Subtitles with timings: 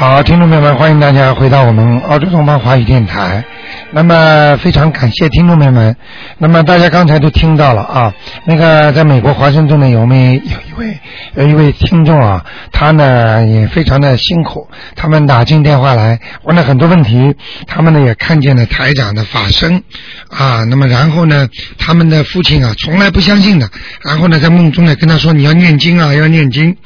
[0.00, 3.44] 好，听众朋友们，欢迎大家回到我们澳洲东方华语电台。
[3.92, 5.96] 那么非常感谢听众朋友们。
[6.38, 8.14] 那么大家刚才都听到了啊，
[8.46, 11.00] 那个在美国华盛顿呢，有没有一位
[11.34, 17.34] 有一位听众啊，他呢也非常的辛苦，他们打进电话来问了很多问题，
[17.66, 19.82] 他们呢也看见了台长的法身
[20.28, 23.68] 啊，那么然后呢，他们的父亲啊从来不相信的，
[24.04, 26.76] 然后呢在梦中呢跟他说你要念经啊，要念经，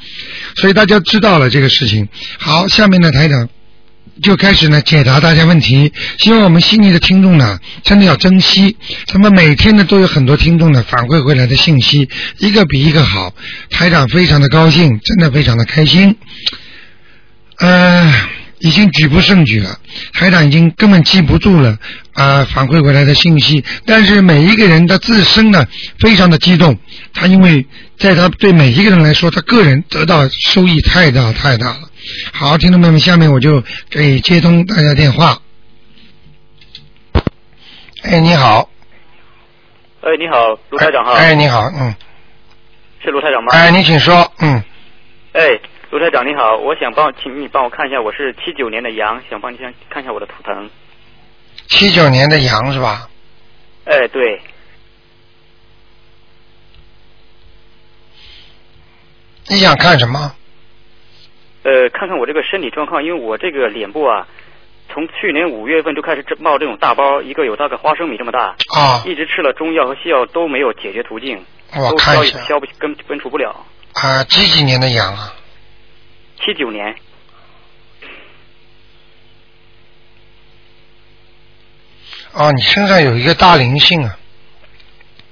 [0.55, 2.09] 所以大家知道了这个事情。
[2.39, 3.47] 好，下面呢台长。
[4.21, 12.07] 就开始呢解答大家问题，希望我们悉尼的听众呢真的要珍惜，咱们每天呢都有很多听众呢反馈回来的信息，
[12.37, 13.33] 一个比一个好，
[13.69, 16.15] 台长非常的高兴，真的非常的开心，
[17.59, 18.13] 呃，
[18.59, 19.79] 已经举不胜举了，
[20.13, 21.77] 台长已经根本记不住了
[22.13, 25.65] 啊、反馈回来的信息，但是每一个人的自身呢
[25.99, 26.79] 非常的激动，
[27.13, 27.65] 他因为
[27.99, 31.89] 在他对每一个人来说，他个人得到收益太大太大了。
[32.33, 35.39] 好，听众朋友们，下面我就给接通大家电话。
[38.03, 38.69] 哎，你好，
[40.01, 41.13] 哎，你好，卢台长哈。
[41.13, 41.95] 哎，你好，嗯，
[43.03, 43.51] 是卢台长吗？
[43.53, 44.63] 哎，你请说，嗯，
[45.33, 50.69] 哎，卢台长你好，我想帮，请你帮我看一下，我是七九年的羊，想帮你先看一下我的图腾。
[51.67, 53.09] 七九年的羊是吧？
[53.85, 54.41] 哎，对，
[59.47, 60.35] 你想看什么？
[61.65, 64.27] 呃，看看我这个身体状况，因为我这个脸部啊，
[64.93, 73.65] 从去年五月份就开始冒这种大包，一个有大概花生米这么大，啊，一直吃了中药和西药都没有解决途径，我都消看一下消不根根除不了。
[73.93, 75.33] 啊，几几年的羊啊？
[76.39, 76.95] 七九年，
[82.33, 84.15] 哦，你身上有一个大灵性啊，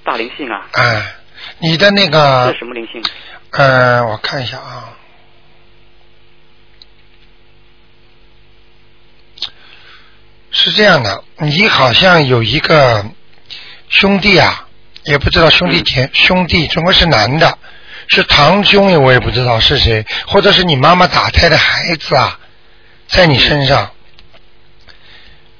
[0.03, 1.13] 大灵性啊，哎，
[1.59, 3.03] 你的那个是什么灵性？
[3.51, 4.97] 呃，我看一下啊。
[10.53, 13.03] 是这样的，你好像有一个
[13.89, 14.67] 兄弟啊，
[15.03, 17.57] 也不知道兄弟姐、兄弟，总归是男的，
[18.07, 22.39] 是堂兄，我也不知道是谁，或者是你妈妈打胎的孩子啊，
[23.07, 23.91] 在你身上，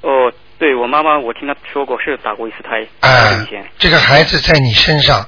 [0.02, 5.28] 哦，对我妈妈，我听她说过是打过一次胎，哎、以前这个孩子在你身上，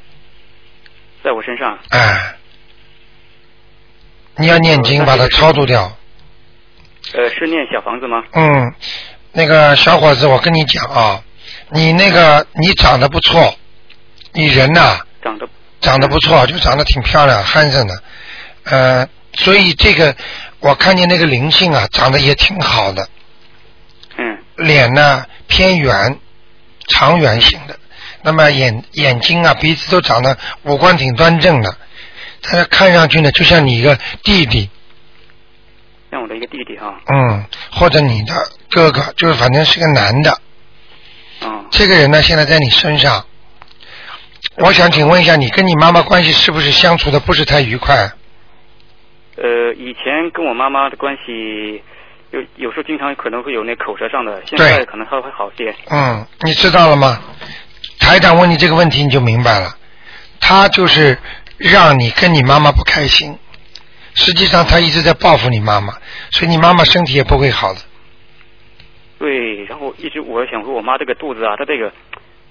[1.24, 1.80] 在我身上。
[1.90, 2.36] 哎、
[4.38, 5.92] 你要念经把它超度掉。
[7.14, 8.24] 呃，是念小房子吗？
[8.32, 8.74] 嗯，
[9.38, 11.22] 那个小伙子，我跟你讲啊，
[11.70, 13.54] 你那个你长得不错，
[14.32, 15.46] 你人呐、长得
[15.82, 18.04] 长得不错，就长得挺漂亮、憨生的，
[18.64, 20.16] 呃，所以这个
[20.62, 23.10] 我看见那个灵性啊，长得也挺好的，
[24.18, 24.38] 嗯。
[24.56, 26.18] 脸呢偏圆，
[26.88, 27.78] 长圆形的，
[28.22, 31.76] 那么眼眼睛啊、鼻子都长得五官挺端正的，
[32.42, 34.70] 但是看上去呢，就像你一个弟弟，
[36.10, 36.96] 像我的一个弟弟哈。
[37.14, 38.34] 嗯，或者你的
[38.76, 40.38] 哥哥，就是反正是个男的。
[41.42, 43.26] 嗯，这个人呢，现在在你身上。
[44.58, 48.12] 我想请问一下，你跟你妈妈关系是不是相处的不是太愉快？
[49.38, 51.82] 呃，以前跟我妈妈的关系
[52.32, 55.74] 有有时候经常可能会有那口舌上的，现在可能还会好些。
[55.90, 57.22] 嗯，你知道了吗？
[58.00, 59.76] 台长问你这个问题，你就明白了。
[60.40, 61.18] 他就是
[61.58, 63.38] 让你跟你妈妈不开心，
[64.14, 65.94] 实际上他一直在报复你妈妈，
[66.32, 67.80] 所以你妈妈身体也不会好的。
[69.26, 71.92] 对，然后一直我想说，我妈这个肚子啊，她这个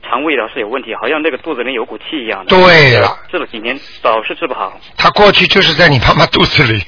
[0.03, 2.51] 肠胃啊是有问题，好像那个肚子里有股气一样的。
[2.51, 4.77] 对了，治了几年，老是治不好。
[4.97, 6.83] 她过去就是在你妈妈肚子里，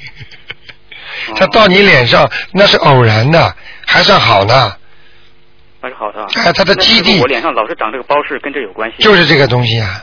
[1.31, 3.55] 哦他到你脸上那是偶然的，
[3.87, 4.73] 还算好呢。
[5.81, 6.27] 还是好的。
[6.35, 9.03] 哎她的基地我脸上老是长这个包是跟这有关系。
[9.05, 10.03] 就是这个东西啊！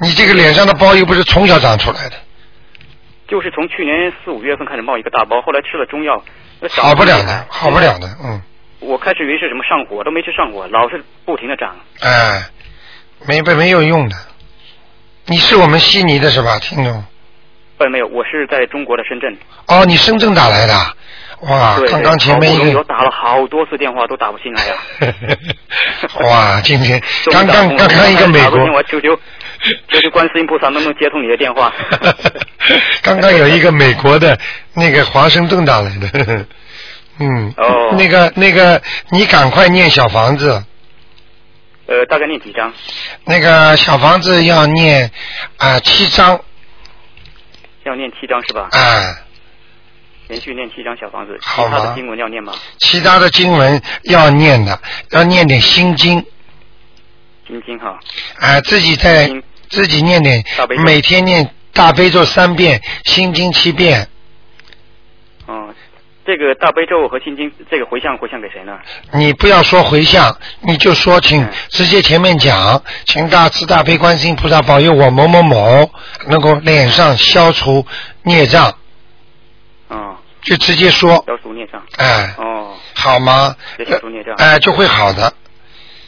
[0.00, 2.16] 你这个脸上的包又不是从小长出来的，
[3.28, 6.24] 就是从去年四五月份开始冒一个大包，后来吃了中药，
[6.70, 7.98] 好不了的，好不了。
[7.98, 8.42] 的，嗯，
[8.84, 11.76] 我开始以为是什么上火，都没吃上火，老是不停的长。
[12.00, 12.44] 哎，
[13.26, 14.16] 没没没有用的。
[15.26, 17.04] 你是我们悉尼的是吧，听众？
[17.78, 19.36] 呃，没有，我是在中国的深圳。
[19.66, 20.94] 哦，你深圳打来的啊？
[21.40, 24.74] 哇，对，刚刚前面一个，好不容易我打了好多次电话都打不进来呀。
[26.22, 29.16] 哇，今天刚刚刚刚一个美国我，求求
[29.88, 31.72] 求求观世音菩萨能不能接通你的电话？
[33.02, 34.38] 刚刚有一个美国的
[34.74, 36.46] 那个华盛顿打来的，
[37.18, 40.64] 嗯，哦那个那个，你赶快念小房子，
[41.86, 42.72] 呃，大概念几张？
[43.24, 45.10] 那个小房子要念
[45.56, 46.40] 啊、七张
[47.84, 48.68] 要念七张是吧？
[48.72, 49.20] 啊、
[50.28, 52.52] 连续念七张小房子，其好他的经文要念吗？
[52.78, 56.24] 其他的经文要念的，要念点心经，
[57.46, 58.00] 心经哈，
[58.40, 59.30] 啊、自己在
[59.68, 60.42] 自己念点
[60.84, 64.08] 每天念大悲咒三遍，心经七遍，哦，
[66.26, 68.78] 这个大悲咒和心经，这个回向回向给谁呢？
[69.12, 75.90] 你不要说回向，你就说请嗯直接前面讲，请大慈大悲观世音菩萨保佑我某某某
[76.28, 77.86] 能够脸上消除
[78.22, 78.74] 孽障，
[79.88, 81.82] 哦，就直接说，消除孽障。
[81.98, 83.54] 哎，哦，好吗？
[83.86, 84.34] 消除孽障。
[84.36, 85.32] 哎，就会好的。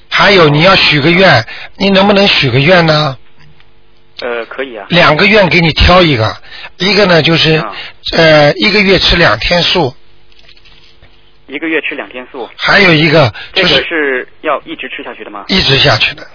[0.09, 1.45] 还有你要许个愿，
[1.77, 3.19] 你能不能许个愿呢？
[4.23, 4.87] 呃，可以啊。
[4.89, 6.35] 两个愿给你挑一个，
[6.79, 7.71] 一个呢就是啊
[8.17, 9.95] 呃一个月吃两天素，
[11.47, 15.45] 一个月吃两天素，还有一个这个就是是要一直吃下去的吗？
[15.49, 16.27] 一直下去的，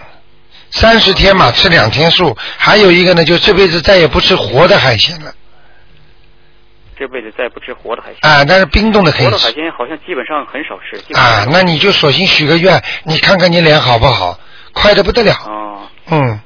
[0.71, 5.33] 三十天嘛吃两天素，还有一个呢就这辈子再也不吃活的海鲜了
[6.97, 8.19] 这辈子再不吃活的海鲜。
[8.21, 11.13] 啊，但是冰冻的可以活的海鲜好像基本上很少吃。
[11.13, 14.39] 啊那你就索性许个愿，你看看你脸好不好，
[14.71, 16.39] 快的不得了，哦，嗯，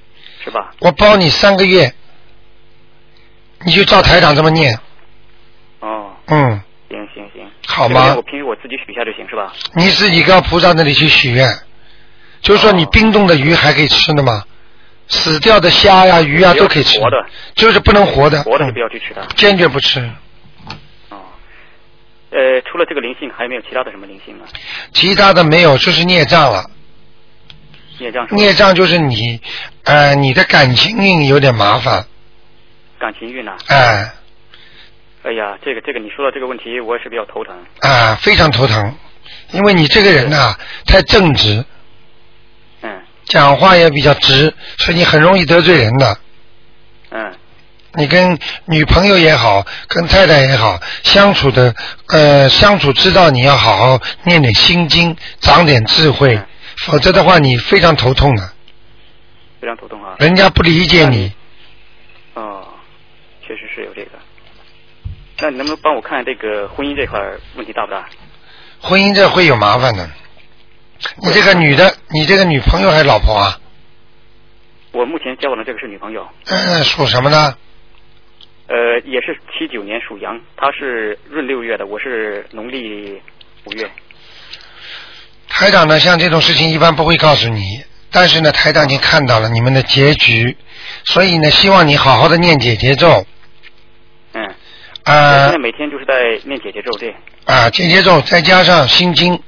[0.44, 0.74] 是吧？
[0.80, 1.94] 我包你三个月，
[3.64, 4.80] 你就照台长这么念，
[5.82, 6.62] 哦，嗯。
[7.68, 8.22] 好吗我？
[8.22, 9.54] 平时我自己许下就行是吧？
[9.74, 11.48] 你自己到菩萨那里去许愿，
[12.42, 14.44] 就是说你哦冰冻的鱼还可以吃的吗？
[15.08, 17.18] 死掉的虾呀、鱼啊都可以吃，活的，
[17.54, 19.22] 就是不能活的，活的不要去吃它。
[19.36, 20.00] 坚决不吃。
[21.10, 21.18] 哦，
[22.32, 24.46] 呃，除了这个灵性，还有没有其他的什么灵性呢？
[24.94, 26.66] 其他的没有，就是孽障了。
[28.00, 29.40] 孽障孽障就是你，
[29.84, 32.06] 呃，你的感情运有点麻烦，
[33.00, 34.12] 感情运呐、哎、
[35.26, 37.56] 哎呀，这个这个你说到这个问题，我也是比较头疼。
[37.80, 38.96] 啊、非常头疼，
[39.54, 40.56] 因为你这个人呐、
[40.86, 41.66] 太正直，
[42.82, 46.18] 嗯讲话也比较直，所以你很容易得罪人的。
[47.10, 47.34] 嗯
[47.98, 51.74] 你跟女朋友也好，跟太太也好，相处的
[52.10, 56.46] 呃相处之道，你要好好念点心经，长点智慧，嗯
[56.78, 58.54] 否则的话你非常头痛的，
[59.60, 60.18] 非常头痛啊。
[60.20, 61.34] 人家不理解你。
[62.36, 62.68] 哦，
[63.42, 64.12] 确实是有这个。
[65.40, 68.08] 那你能不能帮我看这个婚姻这块儿问题大不大？
[68.82, 70.10] 婚姻这会有麻烦的。
[71.18, 73.60] 你这个女的，你这个女朋友还是老婆啊？
[74.92, 77.56] 我目前交往的这个是女朋友，嗯，属什么呢？
[78.68, 83.22] 呃，也是七九年属羊，她是闰六月的，我是农历
[83.66, 83.90] 五月。
[85.50, 90.56] 台长呢，像这种事情一般不会告诉你，但是呢，台长已经看到了你们的结局，
[91.04, 93.26] 所以呢，希望你好好的念姐姐咒，嗯，
[95.06, 97.16] 我啊现在每天就是在念姐姐咒，对，
[97.46, 99.40] 啊，姐姐咒再加上心经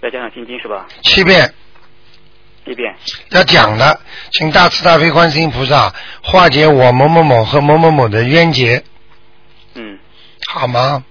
[0.00, 0.86] 再加上心经是吧？
[1.02, 1.52] 七遍，
[2.64, 2.94] 一遍。
[3.30, 4.00] 要讲的，
[4.32, 8.82] 请大慈大悲观世音菩萨化解我某某某和某某某的冤结，
[9.74, 9.98] 嗯，
[10.48, 11.04] 好吗？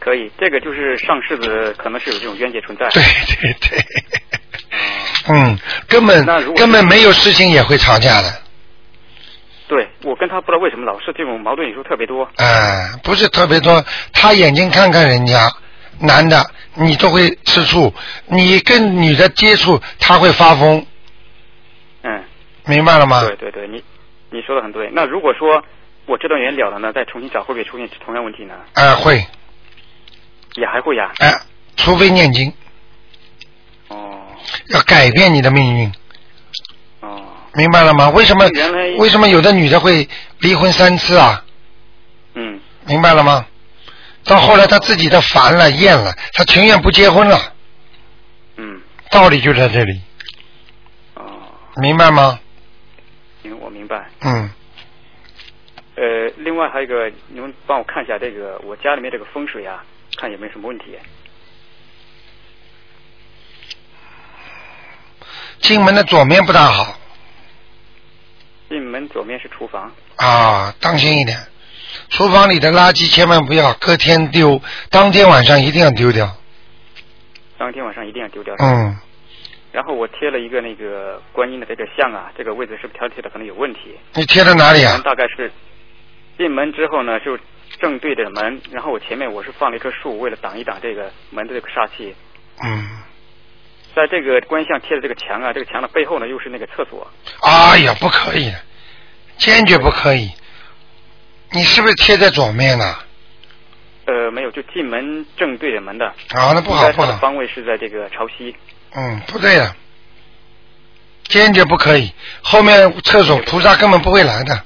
[0.00, 2.88] 可以，这个就是上世子可能是有这种冤结存在。
[2.90, 3.02] 对
[3.40, 3.84] 对对，
[5.28, 5.58] 嗯，
[5.88, 6.26] 根本
[6.56, 8.42] 根本没有事情也会吵架的，
[9.66, 12.28] 对，我跟他不知道为什么老是这种矛盾，有时候特别多。
[12.36, 13.82] 哎、不是特别多，
[14.12, 15.50] 他眼睛看看人家
[16.00, 16.44] 男的，
[16.74, 17.92] 你都会吃醋，
[18.26, 20.84] 你跟女的接触，他会发疯，
[22.02, 22.24] 嗯，
[22.66, 23.24] 明白了吗？
[23.26, 23.82] 对对对，你
[24.30, 24.90] 你说的很对。
[24.92, 25.64] 那如果说
[26.06, 28.54] 我这段缘了了呢，再重新找，会不会出现同样问题呢？
[28.74, 29.24] 哎、会，
[30.56, 31.10] 也还会呀。
[31.20, 31.32] 哎、
[31.76, 32.52] 除非念经，
[33.88, 34.20] 哦
[34.68, 35.92] 要改变你的命运，哦，
[37.56, 38.10] 明白了吗？
[38.10, 38.44] 为什么
[38.98, 40.08] 为什么有的女的会
[40.40, 41.44] 离婚三次啊？
[42.34, 43.46] 嗯，明白了吗？
[44.24, 47.52] 到后来她自己的烦了厌了，她情愿不结婚了，
[48.56, 48.80] 嗯，
[49.10, 50.00] 道理就在这里，
[51.14, 51.22] 哦，
[51.76, 52.40] 明白吗？
[53.42, 54.08] 行，我明白。
[54.20, 54.50] 嗯，
[55.96, 59.84] 呃，另外还有一个，你们帮我看一下这个我家里面这个风水啊，
[60.16, 60.98] 看有没有什么问题。
[65.60, 66.98] 进门的左面不大好
[68.68, 71.38] 进门左面是厨房，啊，当心一点。
[72.08, 76.36] 厨房里的垃圾千万不要隔天丢，当天晚上一定要丢掉。
[77.56, 78.54] 当天晚上一定要丢掉。
[78.58, 78.98] 嗯，
[79.72, 83.96] 然后我贴了一个那个观音的这个像啊，这个位置是不是调贴的可能有问题？
[84.14, 85.00] 你贴在哪里啊？
[85.04, 85.50] 大概是
[86.36, 87.38] 进门之后呢，就
[87.80, 92.14] 正对着门，然后我前面我是放了一棵树，为了挡一挡这个门的这个煞气。
[92.62, 92.88] 嗯，
[93.94, 97.10] 在这个观音像贴的这个墙啊，这个墙的背后呢又是那个厕所。
[97.42, 98.52] 哎呀，不可以，
[99.36, 100.30] 坚决不可以。
[101.52, 102.96] 你是不是贴在左面呢、
[104.06, 106.06] 呃，没有，就进门正对着门的。
[106.06, 106.52] 啊？
[106.52, 108.56] 那不好的方位是在这个朝西。
[108.96, 109.76] 嗯，不对的，
[111.28, 112.12] 坚决不可以。
[112.42, 114.60] 后面厕所菩萨根本不会来的，哦，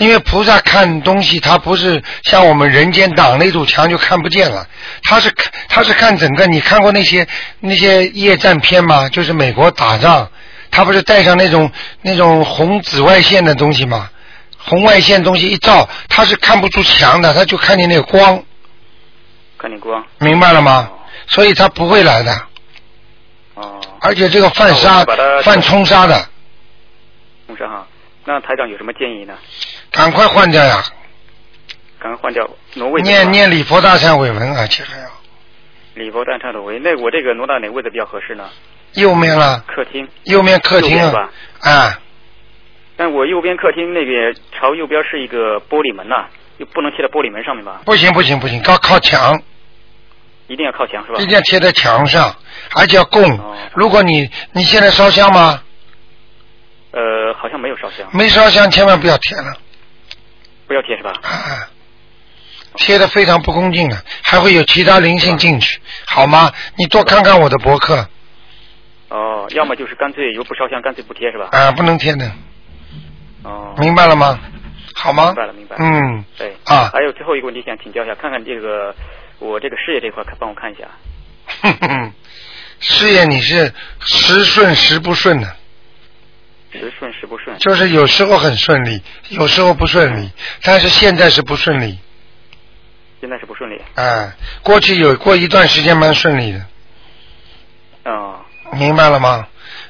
[0.00, 4.66] 因为菩萨看东西，他不是像我们人间挡了一堵墙就看不见了，
[5.02, 6.46] 他是看他是看整个。
[6.46, 7.28] 你看过那些
[7.60, 9.10] 那些夜战片吗？
[9.10, 10.26] 就是美国打仗，
[10.70, 14.08] 他不是带上那种那种红紫外线的东西吗？
[14.56, 18.42] 红外线东西一照，他是看不出墙的，他就看见那个光，
[19.58, 20.02] 看见光。
[20.18, 20.90] 明白了吗？
[20.90, 22.34] 哦所以他不会来的，
[23.54, 25.04] 哦，而且这个犯那杀
[25.42, 26.28] 犯冲杀的，
[27.46, 27.86] 红山哈。
[28.24, 29.34] 那台长有什么建议呢？
[29.90, 30.82] 赶快换掉呀！
[31.98, 33.02] 赶快换掉挪位。
[33.02, 38.48] 念念礼佛大忏悔文，啊，其实要礼佛大忏悔文，那我这个挪到哪个位置比较合适呢？
[38.94, 40.08] 右面了，客厅。
[40.24, 41.30] 右面客厅吧，
[41.60, 42.00] 啊，
[42.96, 46.26] 但我右边客厅那边朝右边是一个玻璃门呐、
[46.58, 47.82] 又不能贴在玻璃门上面吧？
[47.84, 49.42] 不行不行不行，靠靠墙，
[50.46, 51.26] 一定要靠墙是吧一？
[51.26, 52.34] 定要贴在墙上，
[52.74, 53.56] 而且要供哦。
[53.74, 55.62] 如果你你现在烧香吗？
[56.92, 59.52] 呃，好像没有烧香，没烧香，千万不要贴了
[60.70, 61.12] 不要贴是吧？
[61.22, 61.66] 啊！
[62.78, 66.52] 贴的非常不恭敬的，还会有其他灵性进去，好吗？
[66.76, 68.08] 你多看看我的博客
[69.08, 71.48] 哦，要么就是干脆又不烧香，干脆不贴是吧？
[71.50, 72.30] 啊，不能贴的，
[73.42, 74.38] 哦，明白了吗？
[74.94, 75.26] 好吗？
[75.26, 78.94] 明白了明白了嗯，对啊还有最后一个问题想请教一下，看看这个
[79.40, 80.82] 我这个事业这块，看帮我看一下。
[81.62, 82.12] 哼哼，
[82.78, 85.56] 事业你是时顺时不顺的，
[86.72, 90.30] 时顺时不顺，就是有时候很顺利，有时候不顺利，
[90.62, 91.98] 但是现在是不顺利。
[93.20, 93.80] 现在是不顺利。
[93.96, 96.66] 哎，过去有过一段时间蛮顺利的，
[98.04, 98.40] 哦，
[98.72, 99.46] 明白了吗？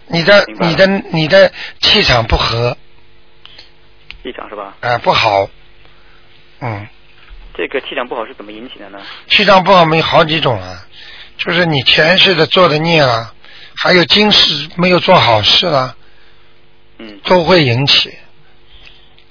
[0.09, 2.77] 你的你的你的气场不合
[4.23, 4.75] 气场是吧？
[4.81, 5.49] 哎，不好，
[6.61, 6.89] 嗯，
[7.57, 8.99] 这个气场不好是怎么引起的呢？
[9.29, 10.85] 气场不好没有好几种啊，
[11.39, 13.33] 就是你前世的做的孽啊，
[13.77, 15.95] 还有今世没有做好事啦，
[17.01, 18.15] 嗯，都会引起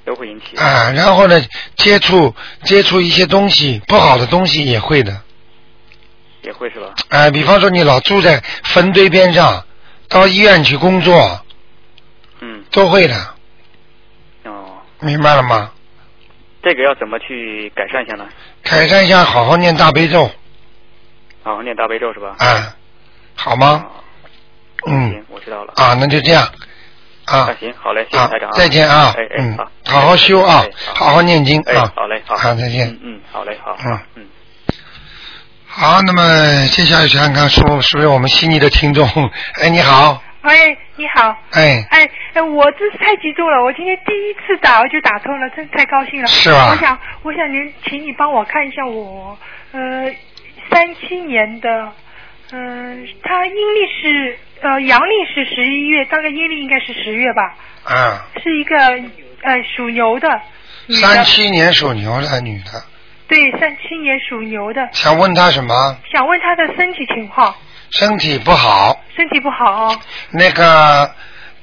[0.03, 0.57] 都会引起。
[0.57, 0.91] 啊。
[0.91, 1.39] 然后呢，
[1.75, 2.33] 接触
[2.63, 5.21] 接触一些东西不好的东西也会的，
[6.41, 6.95] 也会是吧？
[7.09, 9.63] 啊，比方说你老住在坟堆边上，
[10.07, 11.45] 到医院去工作，
[12.39, 13.35] 嗯，都会的，
[14.45, 15.71] 哦，明白了吗？
[16.63, 18.27] 这个要怎么去改善一下呢？
[18.63, 20.29] 改善一下，好好念大悲咒
[21.43, 22.35] 好好念大悲咒是吧？
[22.39, 22.75] 啊，
[23.35, 23.85] 好吗？
[23.85, 23.91] 哦
[24.87, 25.73] 嗯，我知道了。
[25.75, 26.49] 啊，那就这样
[27.29, 32.99] 啊那行，好嘞，谢谢啊台长啊。，再见啊哎，哎，嗯好，，好好修啊哎，好好念经哎，啊，好嘞，好，好，再见嗯。
[33.03, 34.27] 嗯，好嘞，好，嗯嗯。
[35.67, 39.07] 好，那么接下来想看看是不是不是我们悉尼的听众？
[39.61, 41.35] 哎，你好，喂，你好。
[41.51, 43.63] 哎，哎，哎我真是太激动了！
[43.63, 46.27] 我今天第一次打我就打通了，真是太高兴了。
[46.27, 49.37] 是吧我想，我想您，请你帮我看一下我，
[49.71, 50.11] 呃，
[50.71, 51.91] 三七年的，
[52.51, 60.27] 嗯、他阴历是呃阳历是十一月，大概阴历应该是十月吧，啊，是一个呃属牛的。
[61.01, 62.83] 三七年属牛的女的，
[63.27, 65.97] 对，三七年属牛的，想问她什么？
[66.11, 67.53] 想问她的身体情况，
[67.91, 69.99] 身体不好，身体不好哦。
[70.31, 71.13] 那个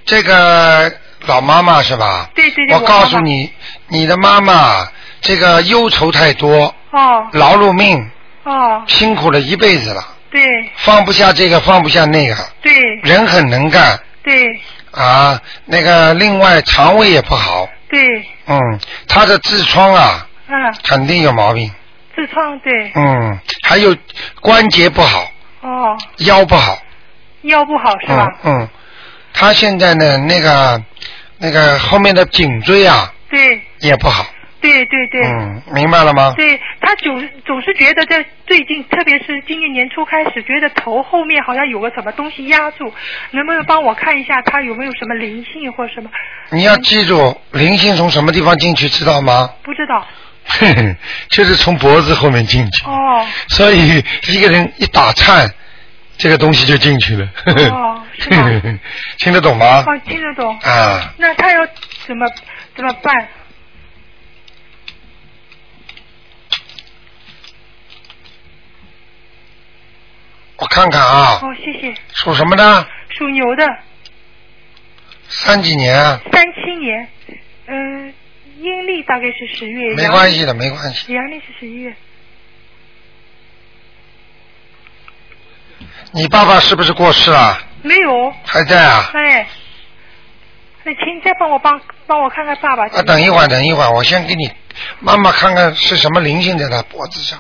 [0.05, 0.93] 这个
[1.26, 2.31] 老妈妈是吧？
[2.37, 3.07] 对对对，我告妈妈。
[3.07, 3.50] 诉你，
[3.88, 4.87] 你的妈妈
[5.21, 8.09] 这个忧愁太多，哦劳碌命，
[8.45, 10.00] 哦，辛苦了一辈子了，
[10.37, 10.71] 对。
[10.76, 12.73] 放不下这个，放不下那个，对。
[13.02, 13.99] 人很能干。
[14.23, 14.61] 对。
[14.90, 15.40] 啊。
[15.64, 18.00] 那个另外肠胃也不好，对，
[18.47, 21.71] 嗯，他的痔疮啊嗯，肯定有毛病，
[22.16, 23.97] 痔疮对，嗯，还有
[24.40, 25.28] 关节不好，
[25.62, 26.78] 哦，腰不好，
[27.43, 28.28] 腰不好是吧？
[28.45, 28.61] 嗯？
[28.61, 28.69] 嗯，
[29.33, 30.83] 她现在呢那个
[31.38, 33.61] 那个后面的颈椎啊对。
[33.81, 34.25] 也不好，
[34.60, 35.22] 对对对。
[35.22, 36.32] 嗯，明白了吗？
[36.36, 42.92] 对他总总是觉得在最近，特别是今年年初开始，觉得头后面好像有个什么东西压住，
[43.32, 46.10] 能不能帮我看一下他有没有什么灵性或什么？
[46.50, 49.50] 你要记住，灵性从什么地方进去，知道吗？
[49.62, 50.06] 不知道。
[51.28, 52.84] 就是从脖子后面进去。
[52.86, 55.48] 哦所以一个人一打颤，
[56.16, 57.28] 这个东西就进去了。
[57.72, 58.00] 哦
[59.18, 59.82] 听得懂吗？
[59.86, 60.56] 哦，听得懂。
[60.60, 61.66] 啊，那他要
[62.06, 62.25] 怎么
[62.76, 63.28] 怎么办？
[70.58, 71.94] 我看看啊，哦，谢谢。
[72.14, 72.88] 属什么的？
[73.10, 73.66] 属牛的，
[75.28, 76.20] 三几年啊？
[76.32, 77.08] 三七年，
[77.66, 78.14] 嗯、
[78.58, 79.94] 阴历大概是十月。
[79.94, 81.12] 没关系的，没关系。
[81.12, 81.38] 阳历。
[81.40, 81.94] 是十一月。
[86.12, 87.58] 你爸爸是不是过世了？
[87.82, 88.32] 没有。
[88.46, 89.10] 还在啊？
[89.12, 89.46] 哎，
[90.84, 92.84] 那请再帮我帮帮我看看爸爸。
[92.84, 94.50] 啊，等一会儿，等一会儿，我先给你
[95.00, 97.38] 妈妈看看是什么灵性在他脖子上。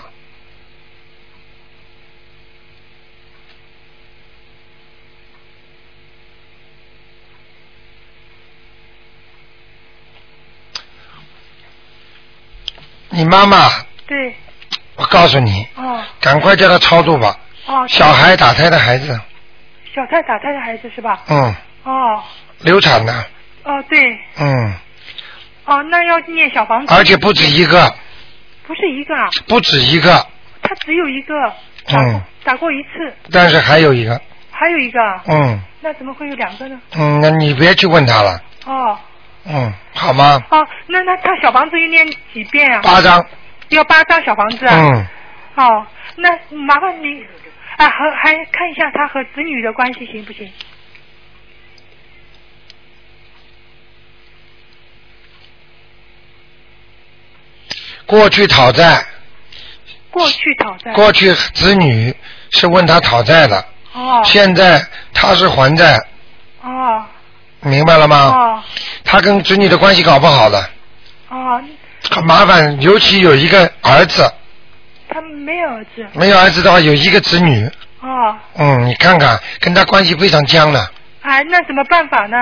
[13.16, 13.70] 你妈妈，
[14.06, 14.36] 对，
[14.96, 16.04] 我告诉你，哦。
[16.20, 17.34] 赶快叫她超度吧。
[17.64, 17.86] 哦。
[17.88, 19.18] 小孩打胎的孩子，
[19.94, 21.22] 小胎打胎的孩子是吧？
[21.28, 21.54] 嗯，
[21.84, 22.22] 哦。
[22.60, 23.12] 流产的，
[23.64, 23.98] 哦，对，
[24.38, 24.74] 嗯，
[25.64, 26.94] 哦，那要念小房子。
[26.94, 27.94] 而且不止一个，
[28.66, 30.26] 不是一个啊，不止一个，
[30.62, 31.34] 他只有一个。
[31.88, 34.20] 嗯，打过一次，但是还有一个，
[34.50, 35.00] 还有一个。
[35.02, 35.60] 啊，嗯。
[35.80, 36.78] 那怎么会有两个呢？
[36.96, 38.98] 嗯，那你别去问他了，哦
[39.48, 40.42] 嗯，好吗？
[40.50, 42.80] 哦，那那他小房子要念几遍啊？
[42.82, 43.24] 八张，
[43.68, 44.74] 要八张小房子啊？
[44.74, 45.06] 嗯，
[45.54, 45.86] 哦，
[46.16, 47.24] 那麻烦你
[47.76, 50.50] 啊，和还看一下他和子女的关系行不行？
[58.06, 59.04] 过去讨债，
[60.12, 60.92] 过去讨债。
[60.92, 62.14] 过去子女
[62.50, 64.80] 是问他讨债的，哦现在
[65.12, 66.04] 他是还债，哦
[67.60, 68.16] 明白了吗？
[68.34, 68.62] 哦。
[69.04, 70.68] 他跟子女的关系搞不好的，
[71.28, 71.62] 哦，
[72.10, 74.28] 很麻烦，尤其有一个儿子，
[75.08, 76.06] 他没有儿子。
[76.12, 77.70] 没有儿子的话有一个子女，
[78.00, 80.90] 哦，嗯，你看看跟他关系非常僵的，
[81.22, 82.36] 哎，那怎么办法呢？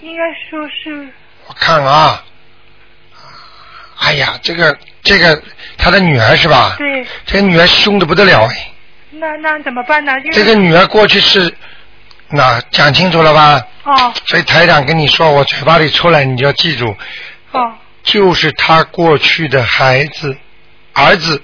[0.00, 1.08] 应该说是。
[1.48, 2.22] 我看啊，
[3.98, 5.42] 哎呀，这个这个
[5.76, 6.76] 他的女儿是吧？
[6.78, 8.70] 对，这个女儿凶的不得了哎，
[9.10, 10.12] 那那怎么办呢？
[10.32, 11.52] 这个女儿过去是，
[12.30, 13.66] 那讲清楚了吧？
[13.84, 16.96] 哦所以台长跟你说，我嘴巴里出来，你就要记住，
[17.52, 17.72] 哦
[18.02, 20.36] 就是他过去的孩子，
[20.94, 21.42] 儿子，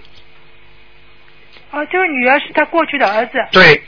[1.70, 3.32] 哦，这个女儿是他过去的儿子。
[3.52, 3.82] 对，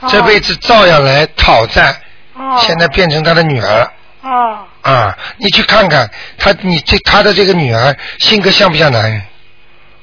[0.00, 1.94] 哦这辈子照样来讨债，
[2.34, 3.92] 哦现在变成他的女儿了。
[4.22, 9.22] 哦啊，你去看看他，你这他的这个女儿性格像不像男人？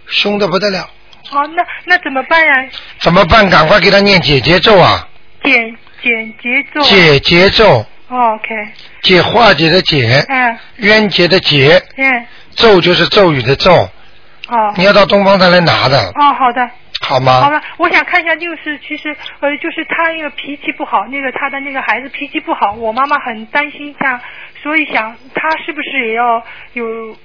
[0.07, 0.89] 凶的不得了，
[1.31, 2.53] 哦，那那怎么办呀？
[2.99, 3.47] 怎么办？
[3.49, 5.07] 赶快给他念姐姐咒啊！
[5.43, 6.81] 减减节奏。
[6.81, 8.55] 解结咒，哦 OK，
[9.01, 12.25] 解化解的解，嗯冤结的结，嗯
[12.55, 13.71] 咒就是咒语的咒。
[14.49, 16.69] 哦你要到东方台来拿的，哦好的。
[16.99, 17.41] 好吗？
[17.41, 24.19] 好了，我想看一下，就是其实呃，就是他那个脾气不好，那个他的那个孩子脾气不好，我妈妈很担心他，
[24.63, 26.43] 所以想他是不是也要
[26.73, 27.15] 有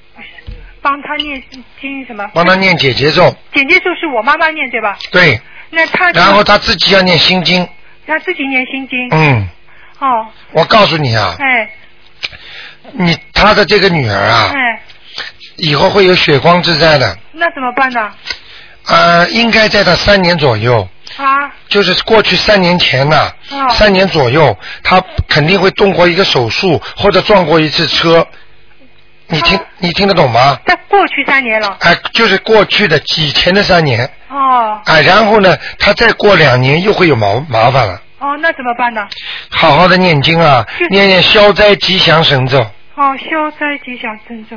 [0.83, 1.43] 帮他念
[1.81, 2.31] 经什么？
[2.35, 4.99] 帮他念解结咒，简介咒是我妈妈念对吧？
[5.11, 7.67] 对，那他然后他自己要念心经。
[8.07, 9.09] 他自己念心经。
[9.11, 9.49] 嗯，
[9.99, 11.71] 哦，我告诉你啊，哎
[12.93, 14.83] 你他的这个女儿啊，哎，
[15.57, 17.17] 以后会有血光之灾的。
[17.33, 18.13] 那怎么办呢？
[18.87, 28.27] 呃，应该在他三年左右，啊就是过去三年前呐、哦三年左右，他肯定会动过一个手术或者撞过一次车。
[29.33, 30.59] 你听哦你听得懂吗？
[30.67, 31.77] 在过去三年了。
[31.81, 38.01] 哎、就是过去的以前的三年，哦哎、然后呢，他再过两年又会有麻麻烦了。
[38.19, 39.09] 哦，那怎么办呢？
[39.51, 42.61] 好好的念经啊是，念念消灾吉祥神咒。
[42.95, 44.57] 哦，消灾吉祥神咒。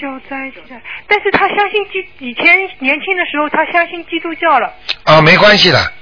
[0.00, 2.44] 消灾吉祥，但是他相信基，以前
[2.78, 4.72] 年轻的时候他相信基督教了。
[5.04, 5.92] 啊，没关系的，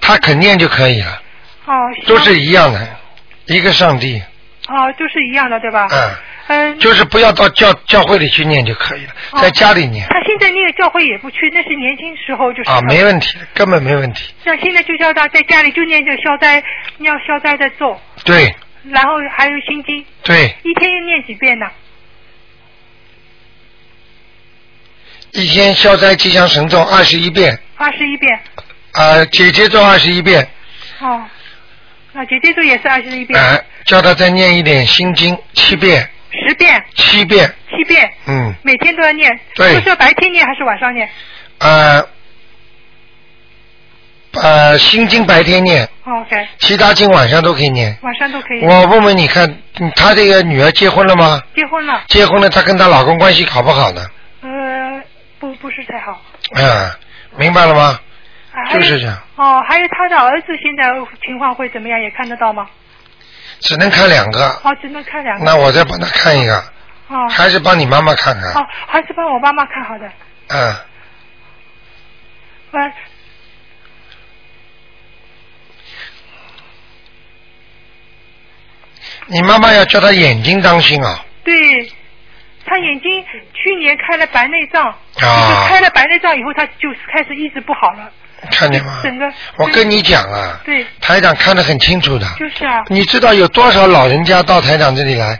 [0.00, 1.22] 他肯念就可以了，
[1.66, 1.72] 哦，
[2.06, 2.88] 都是一样的，
[3.46, 4.20] 一个上帝，
[4.70, 5.88] 哦，都是一样的，对吧？
[5.90, 6.14] 嗯，
[6.46, 6.78] 嗯。
[6.78, 12.70] 就是不要到教教会里去念就可以了，哦在家里念他现在那个教会也不去，那是年轻时候就是。
[12.70, 16.62] 啊，没问题，根本没问题，那现在就叫他在家里就念这消灾，
[16.98, 18.54] 要消灾的咒，对
[18.84, 21.66] 然后还有心经，对，一天要念几遍呢？
[25.32, 28.40] 一天消灾吉祥神咒二十一遍，二十一遍。
[28.92, 30.48] 啊，姐姐咒二十一遍，
[31.00, 31.22] 哦，
[32.12, 39.38] 那姐姐咒也是二十一遍，哎、叫他再念一点心经七遍，十遍，七遍，七遍，嗯，每天都要念。
[39.54, 41.08] 对都是要白天念还是晚上念？
[41.58, 42.04] 呃，
[44.32, 47.96] 呃，心经白天念，哦 OK，其他经晚上都可以念。
[48.02, 48.64] 晚上都可以。
[48.64, 51.40] 我问问你看，嗯他这个女儿结婚了吗？
[51.54, 54.04] 结婚了，结婚了，她跟她老公关系好不好呢？
[54.42, 55.02] 呃，
[55.38, 56.20] 不不是太好。
[56.56, 56.90] 嗯，
[57.36, 58.00] 明白了吗？
[58.52, 60.92] 啊就是这样，哦，还有他的儿子现在
[61.24, 62.00] 情况会怎么样？
[62.00, 62.68] 也看得到吗？
[63.60, 64.46] 只能看两个。
[64.64, 65.44] 哦，只能看两个。
[65.44, 66.56] 那我再帮他看一个，
[67.08, 68.52] 哦还是帮你妈妈看看。
[68.54, 70.10] 哦，还是帮我妈妈看好的。
[70.48, 70.74] 嗯，
[72.72, 72.92] 喂，
[79.26, 81.24] 你妈妈要叫他眼睛当心啊。
[81.44, 81.54] 对，
[82.66, 88.10] 他眼睛去年开了白内障，啊就是开了白内障以后，他就开始一直不好了。
[88.50, 89.00] 看见吗？
[89.02, 89.26] 整个？
[89.56, 92.26] 我跟你讲啊，对，台长看得很清楚的。
[92.38, 95.38] 就是啊，你知道有多少老人家到台长这里来，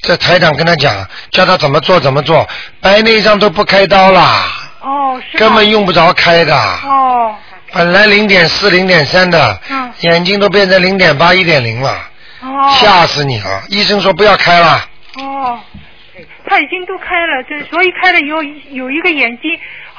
[0.00, 2.48] 在台长跟他讲，教他怎么做怎么做，
[2.80, 4.46] 白内障都不开刀啦，
[4.80, 6.54] 哦，是根本用不着开的。
[6.56, 7.34] 哦，
[7.72, 9.92] 本来零点四、零点三的，嗯。
[10.00, 11.90] 眼睛都变成零点八、一点零了，
[12.42, 13.62] 哦，吓死你了！
[13.68, 14.82] 医生说不要开了，
[15.18, 15.60] 哦，
[16.46, 19.50] 他已经都开了，这所以开了以后有一个眼睛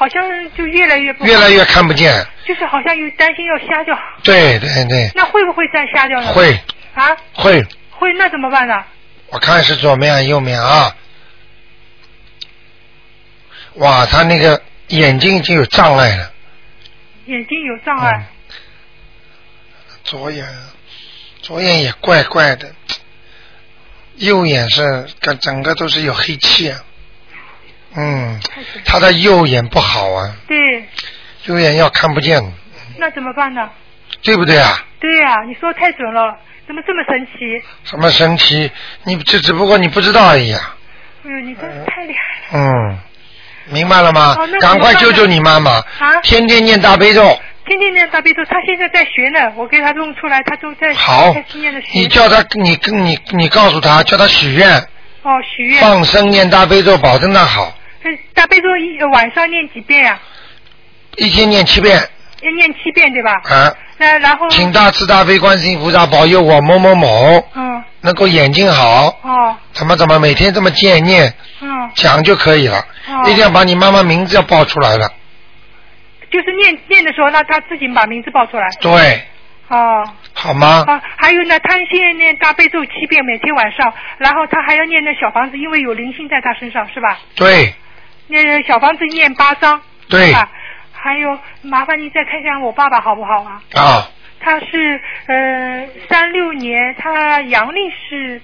[0.01, 2.11] 好像就越来越不越来越看不见。
[2.43, 6.33] 就是好像有担心要瞎掉，对对对，那会不会再瞎掉呢？
[6.33, 6.59] 会
[6.95, 8.83] 啊，会，会那怎么办呢？
[9.27, 10.95] 我看是左面还是右面啊？
[13.75, 16.33] 哇，他那个眼睛已经有障碍了。
[17.27, 18.11] 眼睛有障碍。
[18.17, 18.25] 嗯
[20.03, 20.43] 左眼，
[21.43, 22.73] 左眼也怪怪的，
[24.15, 26.83] 右眼是整整个都是有黑气啊。
[27.95, 28.39] 嗯，
[28.85, 30.57] 他的右眼不好啊，对，
[31.45, 32.41] 右眼要看不见，
[32.97, 33.69] 那怎么办呢？
[34.23, 34.85] 对不对啊？
[34.99, 37.65] 对呀、你说太准了，怎么这么神奇？
[37.83, 38.71] 什么神奇？
[39.03, 40.75] 你这只不过你不知道而已啊。
[41.25, 42.65] 哎呦，你真是太厉害了！
[42.65, 42.99] 嗯，
[43.69, 44.47] 明白了吗哦？
[44.59, 45.71] 赶快救救你妈妈！
[45.71, 51.33] 啊天天念大悲咒，天天念大悲咒，他现在在学呢，我给他弄出来，他都在好。
[51.93, 54.77] 你叫他，你跟你你告诉他，叫他许愿，
[55.23, 55.81] 哦，许愿。
[55.81, 57.80] 放生念大悲咒，保证他好，嗯
[58.33, 60.19] 大悲咒一呃晚上念几遍呀、
[61.17, 61.99] 一天念七遍
[62.41, 63.31] 要念七遍对吧？
[63.45, 63.73] 啊。
[63.97, 64.49] 那然后。
[64.49, 75.11] 请大慈大悲观世音菩萨保佑我某某某嗯能够眼睛好，哦怎么怎么每天这么见念嗯，讲就可以了，哦一定要把你妈妈名字要报出来了。
[76.31, 78.65] 就是念念的时候，让他自己把名字报出来。
[78.79, 79.21] 对，
[79.67, 80.03] 哦。
[80.33, 80.85] 好吗？
[80.87, 87.19] 啊，还有呢，他现在念大悲咒七遍，每天晚上，然后他还要念那小房子，因为有灵性在他身上，是吧？
[87.35, 87.75] 对
[88.31, 90.49] 那小房子念八张，对吧？
[90.93, 93.61] 还有，麻烦您再看一下我爸爸好不好啊？
[93.73, 98.41] 啊，他是呃三六年，他阳历是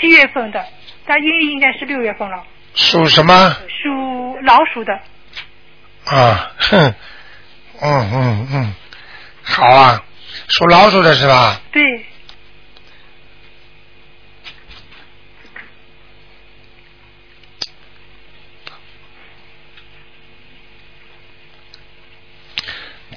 [0.00, 0.64] 七月份的，
[1.06, 2.42] 他阴历应该是六月份了，
[2.74, 4.94] 属什么属老鼠的。
[6.06, 6.50] 啊？
[6.58, 6.94] 哼，
[7.82, 8.74] 嗯嗯嗯，
[9.42, 10.02] 好啊，
[10.48, 11.60] 属老鼠的是吧？
[11.70, 11.82] 对，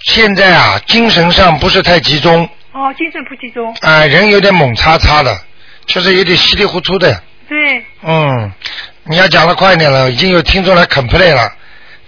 [0.06, 5.36] 现在啊，精神上不是太集中，哦，精神不集中，啊、人有点猛叉叉的，
[5.86, 7.22] 就是有点稀里糊涂的。
[7.48, 8.52] 对，嗯，
[9.04, 11.50] 你要讲的快一点了，已经有听众来 complain 了，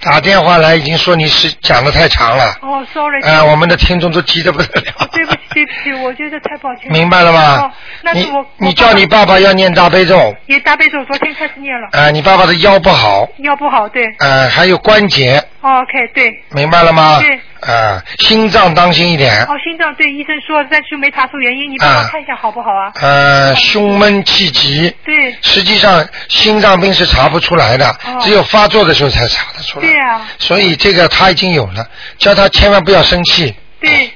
[0.01, 5.09] 打电话来已经说你是讲的太长了，哦，sorry，啊、我们的听众都急得不得了。
[5.13, 6.91] 对不起，对不起，我觉得太抱歉。
[6.91, 7.61] 明白了吗？
[7.61, 17.19] 哦，那我你叫你爸爸要念大悲咒，也大悲咒，昨天开始念了，啊、你爸爸的腰不好，腰不好，对、呃，还有关节，哦、，OK，对，明白了吗？
[17.19, 17.39] 对。
[17.65, 22.91] 啊、心脏当心一点，哦，心脏对医生说，但是没查出原因，你帮啊我看一下好不好啊？
[23.01, 24.93] 呃，胸闷气急。
[25.03, 29.87] 对，实际上，心脏病是查不出来的，哦只有发作的时候才查得出来。
[29.87, 34.11] 对啊，所以这个他已经有了，叫他千万不要生气，对，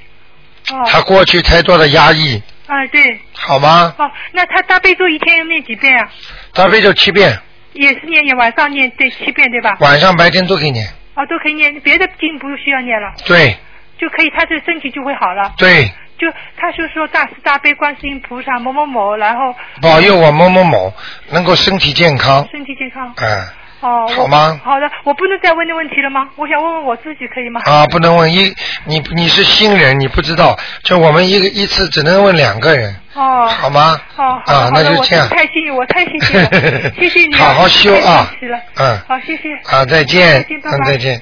[0.69, 3.95] 哦，他过去太多的压抑，啊，对，好吗？
[3.97, 6.07] 哦，那他大悲咒一天要念几遍啊？
[6.53, 7.35] 大悲咒七遍，
[7.73, 9.75] 也是念，也晚上念对七遍对吧？
[9.79, 10.87] 晚上白天都可以念。
[11.19, 13.57] 哦，都可以念，别的经不需要念了，对
[13.97, 15.53] 就可以，他这身体就会好了。
[15.57, 20.93] 对，就他就说大慈大悲观世音菩萨某某某，然后保佑我某某某
[21.31, 23.13] 能够身体健康，身体健康。
[23.17, 23.47] 嗯。
[23.81, 26.27] 哦，好吗好的，我不能再问那问题了吗？
[26.35, 27.61] 我想问问我自己，可以吗？
[27.65, 28.53] 啊，不能问一，
[28.85, 33.99] 你你是新人，你不知道，就我们一个一次只能问两个人，哦，好吗？
[34.17, 35.27] 哦，好的啊，好的，我那就这样。
[35.29, 38.29] 太幸运，我太幸运了， 谢谢你啊，好好修啊
[38.77, 41.21] 嗯好，谢谢，啊，再见再见，嗯，再见。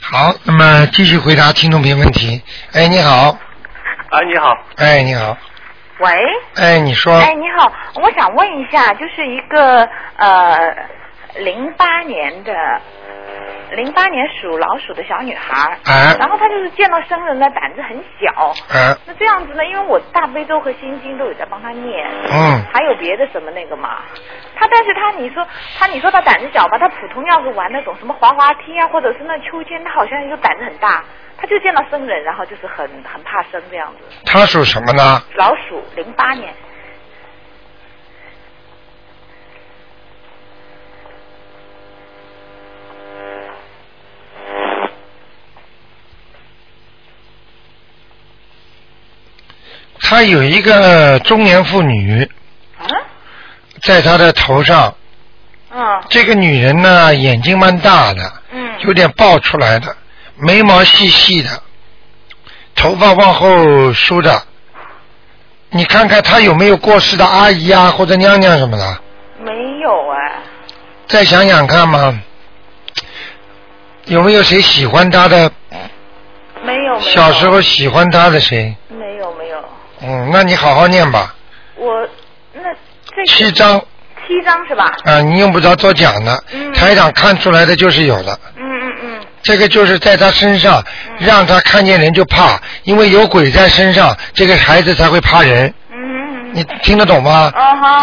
[0.00, 2.40] 好，那么继续回答听众朋友问题。
[2.72, 3.36] 哎，你好，
[4.10, 5.36] 哎，你好，哎，你好，
[5.98, 6.10] 喂，
[6.56, 10.74] 哎，你说，哎，你好，我想问一下，就是一个呃
[11.36, 12.52] 零八年的
[13.70, 24.02] 零八年属老鼠的小女孩，哎然后她就是见到生人呢胆子很小，哎，那这样子呢，因为我大悲咒和心经都有在帮她念，嗯，还有别的什么那个嘛？
[24.54, 25.46] 她但是她你说
[25.78, 26.76] 她你说她胆子小吧？
[26.78, 31.02] 她普通要是玩那种什么滑滑梯啊，或者是那秋千，她好像就胆子很大。
[31.38, 34.16] 她就见到生人，然后就是很很怕生这样子。
[34.24, 35.22] 他属什么呢？
[35.34, 36.54] 老鼠零八年，
[50.00, 52.22] 他有一个中年妇女
[52.78, 52.88] 啊，
[53.82, 54.94] 在他的头上，
[55.70, 56.02] 嗯。
[56.08, 59.94] 这个女人呢眼睛蛮大的，嗯，有点爆出来的，
[60.38, 61.62] 眉毛细细的，
[62.74, 64.42] 头发往后梳着。
[65.70, 69.00] 你看看他有没有过世的阿姨啊，或者娘娘什么的？
[69.40, 70.32] 没有哎，
[71.06, 72.18] 再想想看嘛，
[74.04, 75.50] 有没有谁喜欢他的？
[76.64, 78.74] 没有，小时候喜欢他的谁？
[78.88, 79.58] 没有没有，
[80.02, 81.34] 嗯，那你好好念吧，
[81.76, 82.08] 我
[82.54, 82.62] 那
[83.10, 83.78] 这个七章
[84.26, 84.96] 七张是吧？
[85.04, 88.38] 啊，你用不着多讲的，嗯台长看出来的就是有的。
[89.46, 90.84] 这个就是在他身上，
[91.18, 95.72] 让他看见人就怕，因为有鬼在身上，这个孩子才会怕人。
[96.52, 97.52] 你听得懂吗？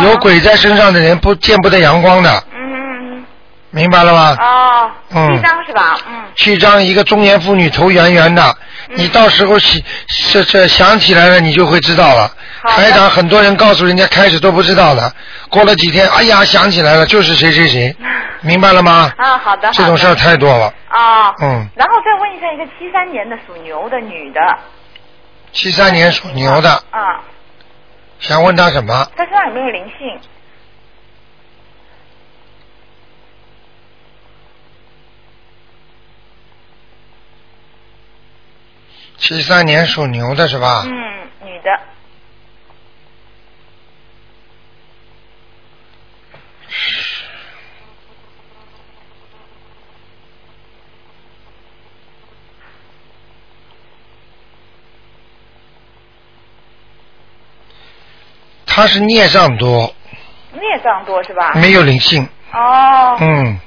[0.06, 2.43] 有鬼在身上的人不见不得阳光的。
[3.73, 4.38] 明白了吗？
[4.39, 4.91] 哦。
[5.15, 5.97] 嗯七张是吧？
[6.07, 6.23] 嗯。
[6.36, 8.43] 七张一个中年妇女头圆圆的，
[8.89, 9.81] 嗯你到时候想
[10.31, 12.31] 这这想起来了，你就会知道了。
[12.63, 15.12] 台长很多人告诉人家开始都不知道的，
[15.49, 17.95] 过了几天，哎呀想起来了，就是谁谁谁，
[18.41, 19.12] 明白了吗？
[19.17, 19.69] 啊，好的。
[19.73, 20.73] 这种事儿太多了。
[20.89, 21.33] 啊。
[21.41, 24.39] 嗯，然后再问一下一个七三年的属牛的女的。
[25.51, 27.21] 七三年属牛的，啊，
[28.19, 29.07] 想问他什么？
[29.15, 30.19] 她身上有没有灵性？
[39.23, 40.83] 七三年属牛的是吧？
[40.86, 40.91] 嗯，
[41.45, 41.79] 女的。
[58.65, 59.95] 他是孽障多，
[60.51, 61.53] 孽障多是吧？
[61.55, 62.27] 没有灵性。
[62.51, 63.15] 哦。
[63.21, 63.57] 嗯，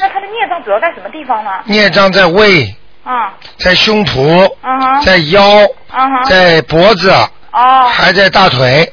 [0.00, 1.62] 那他的孽障主要在什么地方呢？
[1.66, 2.74] 孽障在胃，
[3.06, 5.00] 嗯在胸脯，嗯哼。
[5.02, 5.42] 在腰，
[5.92, 6.24] 嗯哼。
[6.24, 7.10] 在脖子，
[7.52, 8.90] 哦还在大腿，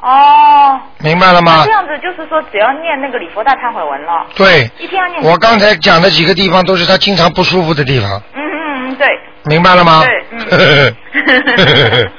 [0.00, 0.80] 哦。
[0.98, 1.70] 明白了吗这？
[1.72, 5.22] 样子就是说，只要念那个礼佛大忏悔文了，对，一天要念。
[5.22, 9.06] 我刚才讲的几个地方都是他经常不舒服的地方，嗯嗯嗯，对。
[9.44, 10.02] 明白了吗？
[10.04, 10.94] 对，嗯。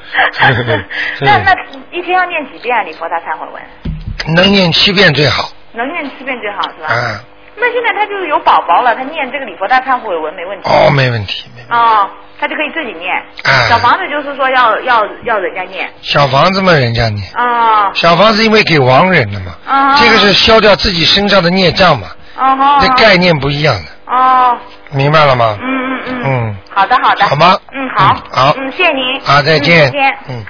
[1.21, 1.54] 那那
[1.91, 2.84] 一天要念几遍啊？
[2.84, 3.62] 礼佛大忏悔文？
[4.36, 5.49] 能念七遍最好。
[5.73, 6.88] 能念七遍最好是吧？
[6.93, 7.23] 啊，
[7.57, 10.69] 那现在他就是有宝宝了，他念这个礼佛大忏悔文没问题。
[10.69, 11.73] 哦，没问题，没问题。
[11.73, 12.09] 哦，
[12.39, 13.13] 他就可以自己念。
[13.43, 15.91] 哎小房子就是说要要要人家念。
[16.01, 17.27] 小房子嘛，人家念。
[17.35, 17.91] 哦。
[17.93, 19.95] 小房子因为给亡人的嘛，哦。
[19.99, 22.79] 这个是消掉自己身上的孽障嘛，哦吼。
[22.79, 24.57] 这概念不一样的，哦。
[24.91, 25.57] 明白了吗？
[25.61, 26.23] 嗯嗯嗯。
[26.23, 26.55] 嗯。
[26.73, 27.25] 好的好的。
[27.25, 28.13] 好吗嗯好。
[28.13, 29.21] 嗯好嗯，谢谢您。
[29.25, 29.89] 啊，再见。
[29.89, 30.17] 嗯再见。
[30.29, 30.45] 嗯。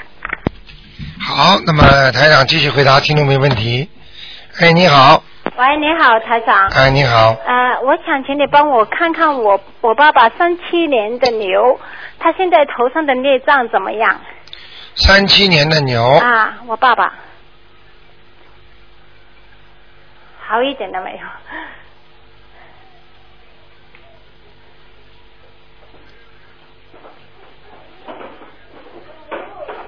[1.19, 3.89] 好，那么台长继续回答听众没问题。
[4.59, 6.67] 哎，你好，喂，你好，台长。
[6.69, 11.79] 哎，你好，呃，我想请你帮我看看我我爸爸三七年的牛，
[12.19, 14.19] 他现在头上的孽障怎么样？
[14.95, 17.13] 三七年的牛，啊，我爸爸
[20.39, 21.25] 好一点了没有？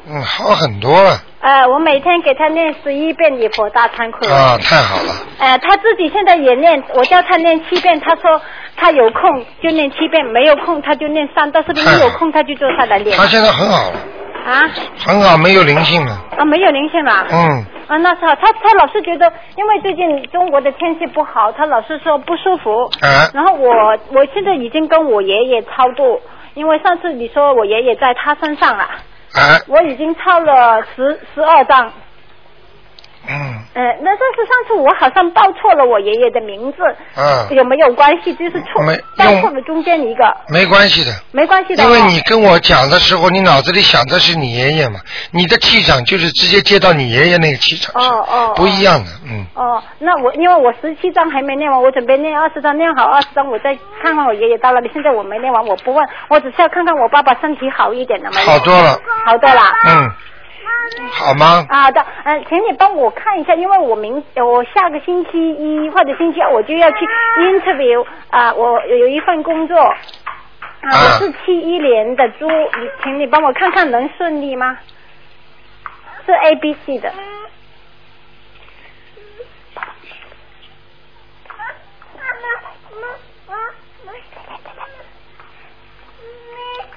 [0.05, 4.31] 嗯，好很多了呃，我每天给他念十一遍礼佛大忏悔文。
[4.31, 8.41] 啊，太好了，呃，他自己现在也念，我叫他念七遍，他说
[8.77, 13.17] 他有空就念七遍，没有空他就念三，但是太好一有空他就坐下来念。
[13.17, 13.97] 他现在很好了，
[14.45, 14.69] 啊
[15.05, 17.27] 很好，没有灵性了，啊，没有灵性了。
[17.29, 18.35] 嗯，啊，那是好。
[18.35, 22.89] 他他老是觉得，因为最近中国的天气不好，他老是说不舒服。
[23.01, 26.21] 啊，然后我我现在已经跟我爷爷超度，
[26.53, 28.87] 因为上次你说我爷爷在他身上了，
[29.67, 31.91] 我已经抄了十十二张。
[33.27, 36.77] 嗯，呃，那但是上次我好像报错了我爷爷的名字，
[37.15, 38.33] 嗯，有没有关系？
[38.33, 41.11] 就是错没报错了中间一个，没关系的。
[41.31, 41.87] 没关系的、哦。
[41.87, 44.99] 因为你跟我讲的时候，你脑子里想的是你爷爷嘛，
[45.31, 54.89] 你的气场就是直接接到你爷爷那个气场上，哦哦不一样的，嗯，哦，那我因为我十七章还没念完，我准备念二十章，念好二十章，我再看看我爷爷到那里。
[54.93, 58.47] 现在我没念完，我不问，我只是要看看我爸爸身体好一点了没有？
[58.51, 59.61] 好多了，好多了。
[59.87, 60.11] 嗯，
[61.11, 61.65] 好吗？
[61.69, 66.97] 好的，嗯、请你帮我看一下，因为我明我下个星期一或者星期二我就要去
[67.37, 69.95] interview 啊、我有一份工作，啊、
[70.81, 74.77] 啊我是七一年的猪，你请你帮我看看能顺利吗？
[76.25, 77.11] 是 A B C 的。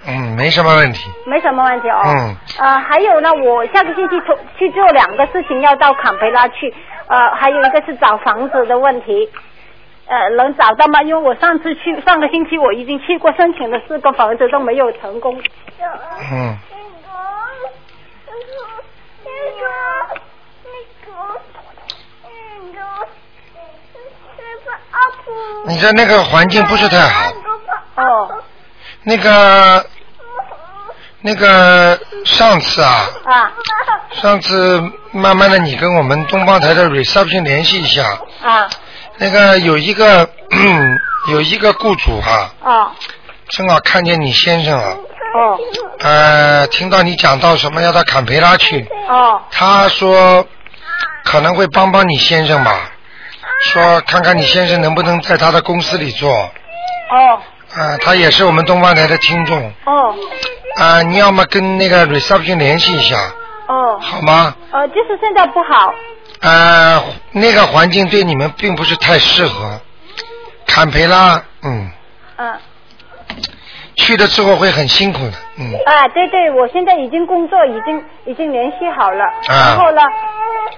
[0.07, 2.01] 嗯，没什么问题，没什么问题哦。
[2.05, 2.37] 嗯。
[2.59, 4.27] 呃，还有呢，我下个星期去
[4.59, 6.73] 去做两个事情，要到坎培拉去。
[7.09, 9.29] 呃，还有一个是找房子的问题。
[10.07, 11.03] 呃，能找到吗？
[11.03, 15.37] 因为我上次去上个星期我已经去过申请了四个房子都没有成功。
[16.33, 16.57] 嗯，
[25.67, 27.33] 你这那个环境不是太好，
[27.97, 28.43] 哦
[29.03, 29.85] 那个
[31.23, 33.51] 那个上次啊，啊。
[34.13, 34.81] 上次
[35.13, 38.69] 慢慢的你跟我们东方台的 reception 联系一下，啊。
[39.19, 40.29] 那个有一个
[41.29, 42.93] 有一个雇主啊，啊
[43.49, 44.95] 正好看见你先生啊，
[45.35, 45.59] 哦。
[46.01, 49.41] 呃，听到你讲到什么要到坎培拉去，哦。
[49.51, 50.47] 他说
[51.25, 52.93] 可能会帮帮你先生吧，
[53.65, 57.41] 说看看你先生能不能在他的公司里做，哦
[57.77, 60.15] 啊、他也是我们东方台的听众，哦
[60.77, 63.17] 啊、你要么跟那个 reception 联系一下，
[63.69, 64.57] 哦，好吗？
[64.73, 65.93] 呃，就是现在不好。
[66.41, 69.81] 呃，那个环境对你们并不是太适合。
[70.67, 71.91] 坎培拉，嗯，
[72.37, 72.53] 嗯。
[73.97, 75.73] 去了之后会很辛苦的，嗯。
[75.87, 79.25] 啊，对对，我现在已经工作，已经已经联系好了。
[79.25, 80.03] 啊然后呢，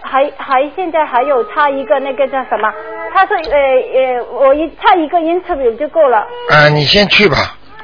[0.01, 2.73] 还还现在还有差一个那个叫什么？
[3.13, 6.19] 他说呃呃，我一差一个 interview 就够了。
[6.51, 7.37] 啊，你先去吧，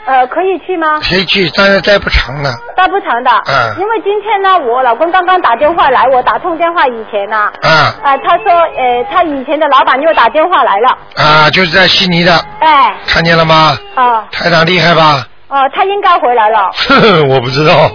[0.06, 1.00] 呃，可以去吗？
[1.02, 1.50] 可以去？
[1.56, 3.30] 但是待不长的，待不长的。
[3.46, 13.76] 嗯因为今天呢，我老公刚刚打电话来，我打通电话以前呢，啊啊，他说呃，他以前的老板又打电话来了，啊，就是在悉尼的，哎，看见了吗？
[13.94, 15.26] 啊，台长厉害吧？
[15.48, 16.70] 哦、他应该回来了。
[17.30, 17.88] 我不知道，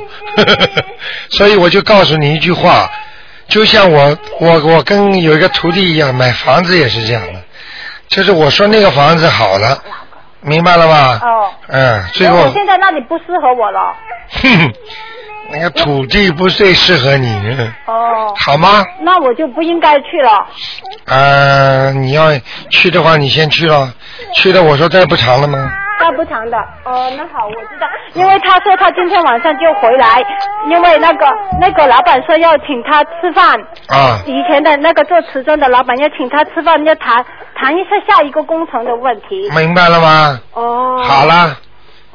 [1.31, 2.89] 所以我就告诉你一句话，
[3.49, 7.39] 就像我我我跟有一个徒弟一样，买房子也是这样的，
[8.07, 9.77] 就是我说那个房子好了，
[10.41, 11.19] 明白了吧？
[11.21, 11.49] 哦。
[11.67, 13.95] 嗯，最后我现在那里不适合我了。
[14.41, 14.73] 哼哼，
[15.51, 17.33] 那个土地不最适合你，
[17.85, 18.33] 哦。
[18.45, 18.85] 好吗？
[19.01, 20.47] 那我就不应该去了。
[21.05, 22.29] 呃，你要
[22.69, 23.93] 去的话，你先去了，
[24.33, 25.71] 去了我说再不长了吗？
[26.09, 26.57] 大不长的。
[26.85, 27.87] 哦，那好，我知道。
[28.13, 30.23] 因为他说他今天晚上就回来，
[30.67, 31.25] 因为那个
[31.59, 33.59] 那个老板说要请他吃饭。
[33.87, 37.23] 啊以前的那个做瓷砖的老板要请他吃饭，要谈
[37.55, 39.49] 谈一下下一个工程的问题。
[39.55, 40.39] 明白了吗？
[40.53, 41.01] 哦。
[41.03, 41.55] 好了，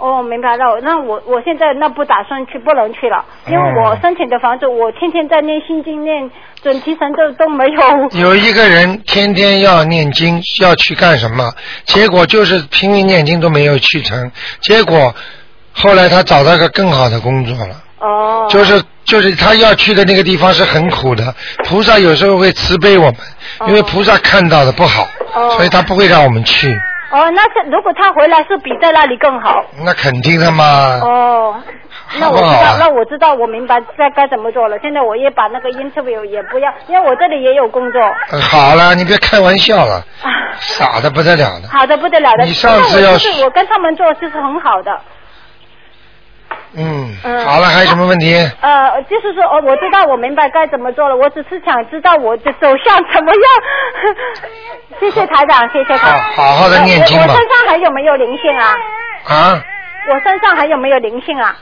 [0.05, 0.79] 哦，明白了。
[0.83, 6.31] 那我我现在那不打算去，不能去了，因为我申请的房子，我天天在念心经、念
[6.63, 8.21] 准提神咒都没有。
[8.21, 11.51] 有一个人天天要念经，要去干什么？
[11.87, 15.15] 结果就是拼命念经都没有去成，结果
[15.73, 17.75] 后来他找到个更好的工作了。
[18.01, 18.47] 哦。
[18.51, 21.35] 就是就是他要去的那个地方是很苦的，
[21.67, 23.17] 菩萨有时候会慈悲我们，
[23.69, 26.79] 因为菩萨看到的不好，哦所以他不会让我们去。
[27.15, 29.65] 哦，那是如果他回来是比在那里更好。
[29.85, 30.99] 那肯定的嘛。
[31.01, 31.55] 哦，
[32.19, 34.77] 那我知道，好好啊那我知道，我明白该该怎么做了。
[34.83, 38.01] 现在我也把那个 interview 也不要，因为我这里也有工作。
[38.33, 41.69] 呃好了，你别开玩笑了，啊，傻的不得了的。
[41.69, 42.45] 好的不得了的。
[42.45, 44.99] 你上次要是我跟他们做就是很好的。
[46.77, 48.35] 嗯，嗯好了，还有什么问题？
[48.61, 51.17] 呃，就是说，哦，我知道，我明白该怎么做了。
[51.17, 53.45] 我只是想知道我的走向怎么样。
[55.01, 56.19] 谢谢台长，谢谢台。
[56.35, 58.75] 好好好的念经吧呃我我身上还有没有灵性啊？
[59.27, 59.65] 啊，
[60.11, 61.57] 我身上还有没有灵性啊？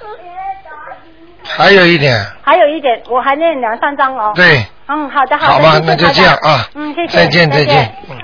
[1.44, 4.32] 还有一点，还有一点，我还念两三张哦。。
[4.34, 5.52] 对，嗯，好的，好的。
[5.52, 6.66] 好吧，那就这样啊。
[6.74, 7.18] 嗯，谢谢。
[7.18, 7.94] 再见，再再见。
[8.08, 8.16] 嗯。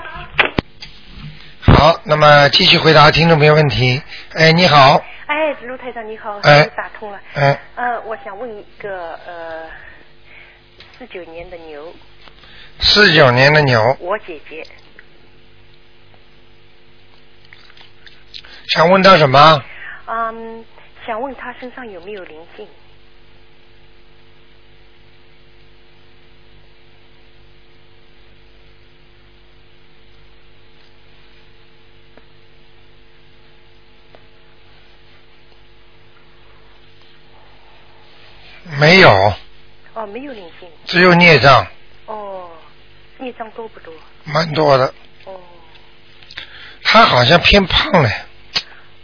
[1.61, 4.01] 好，那么继续回答听众朋友问题。
[4.35, 7.21] 哎，你好，哎，卢台长你好，哎打通了。
[7.35, 9.69] 哎，呃，我想问一个呃，
[10.97, 11.93] 四九年的牛，
[12.79, 14.65] 四九年的牛，我姐姐，
[18.69, 19.63] 想问他什么？
[20.07, 20.65] 嗯，
[21.05, 22.67] 想问她身上有没有灵性？
[38.79, 39.09] 没有，
[39.93, 40.69] 哦，没有灵性。
[40.85, 41.67] 只有孽障，
[42.05, 42.49] 哦，
[43.17, 43.93] 孽障多不多？
[44.23, 44.85] 蛮多的。
[45.25, 45.37] 哦，
[46.83, 48.09] 他好像偏胖了，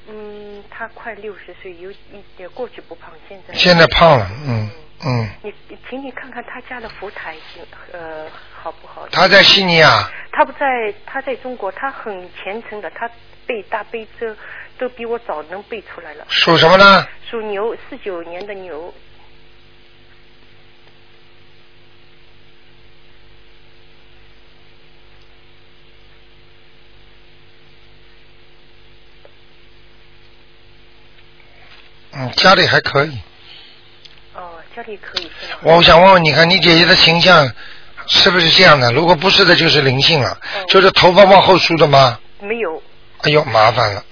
[0.07, 1.97] 嗯，他快六十岁，有一
[2.37, 4.69] 点过去不胖，现在现在胖了，嗯
[5.03, 5.29] 嗯。
[5.43, 7.61] 你你请你看看他家的福台行
[7.91, 8.25] 呃
[8.63, 9.05] 好不好？
[9.11, 13.09] 他在悉尼啊，他不在，他在中国，他很虔诚的，他
[13.45, 14.33] 背大悲咒
[14.77, 16.25] 都比我早能背出来了。
[16.29, 17.05] 属什么呢？
[17.29, 18.93] 属牛，四九年的牛。
[32.15, 33.17] 嗯，家里还可以。
[34.33, 35.59] 哦，家里可以是吗？
[35.63, 37.51] 我想问问你看，你姐姐的形象
[38.07, 38.91] 是不是这样的？
[38.91, 40.37] 如果不是的，就是灵性了，哦
[40.69, 42.19] 就是头发往后梳的吗？
[42.39, 42.81] 没有，
[43.23, 44.03] 哎呦，麻烦了。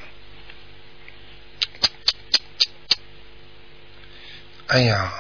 [4.68, 5.14] 哎呀，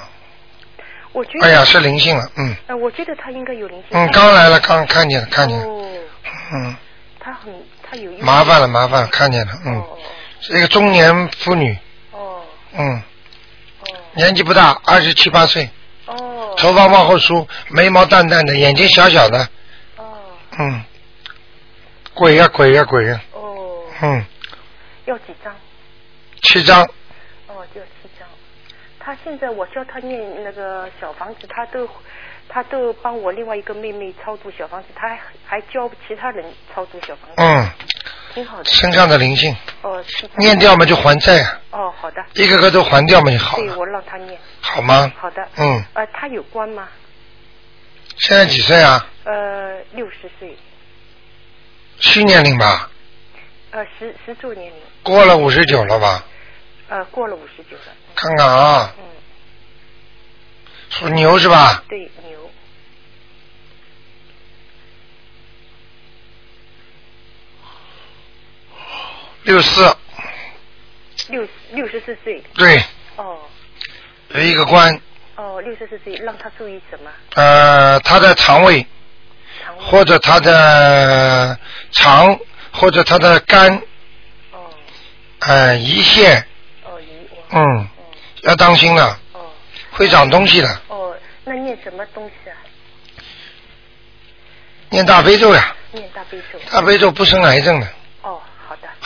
[1.11, 1.45] 我觉得。
[1.45, 3.87] 哎呀，是灵性了，嗯呃，我觉得他应该有灵性。
[3.91, 5.85] 嗯，刚来了，刚看见了，看见了，哦，
[6.53, 6.75] 嗯，
[7.19, 7.53] 他很，
[7.83, 8.11] 他有。
[8.19, 9.97] 麻烦了，麻烦了，看见了，嗯，哦
[10.41, 11.77] 是一个中年妇女，哦
[12.73, 13.01] 嗯，
[13.81, 13.87] 哦。
[14.15, 15.69] 年纪不大，二十七八岁，
[16.05, 16.15] 哦。
[16.15, 19.49] 哦头发往后梳，眉毛淡淡的，眼睛小小的，
[19.97, 20.17] 哦。
[20.59, 20.83] 嗯，
[22.13, 24.25] 鬼呀、鬼呀、鬼呀、哦，嗯，
[25.05, 25.53] 要几张？
[26.43, 26.83] 七张，
[27.47, 28.27] 哦，就七张。
[28.99, 31.89] 他现在我教他念那个小房子，他都
[32.47, 37.35] 他都帮我另外一个妹妹超度小房子，他还还教其他人超度小房子。
[37.37, 37.67] 嗯，
[38.33, 38.65] 挺好的。
[38.65, 40.03] 身上的灵性，哦，
[40.37, 42.23] 念掉嘛就还债啊，哦，好的。
[42.33, 44.39] 一个个都还掉嘛就好对，我让他念。
[44.61, 45.11] 好吗？
[45.17, 45.47] 好的。
[45.57, 46.87] 嗯，呃，他有关吗？
[48.17, 49.05] 现在几岁啊？
[49.23, 50.57] 呃，六十岁，
[51.99, 52.89] 虚年龄吧，
[53.71, 56.23] 呃，十十周年龄，过了五十九了吧？
[56.89, 57.83] 呃，过了五十九了。
[58.15, 59.03] 看看啊，嗯，
[60.89, 61.83] 属牛是吧？
[61.89, 62.32] 对，牛。
[69.43, 69.95] 六四，
[71.29, 72.41] 六六十四岁。
[72.55, 72.83] 对，
[73.17, 73.39] 哦
[74.29, 74.99] 有一个官，
[75.35, 77.11] 哦，六十四岁，让他注意什么？
[77.35, 78.85] 呃，他的肠胃
[79.63, 79.83] 肠胃。
[79.83, 81.57] 或者他的
[81.91, 82.39] 肠
[82.71, 83.75] 或者他的肝，
[84.51, 84.69] 哦
[85.39, 86.45] 呃，胰腺，
[86.83, 87.05] 哦，胰。
[87.51, 87.87] 嗯，哦
[88.43, 89.51] 要当心了，哦
[89.91, 91.15] 会长东西的，哦，
[91.45, 92.55] 那念什么东西啊？
[94.89, 96.59] 念大悲咒呀，念大悲咒。
[96.71, 97.89] 大悲咒不生癌症的，哦，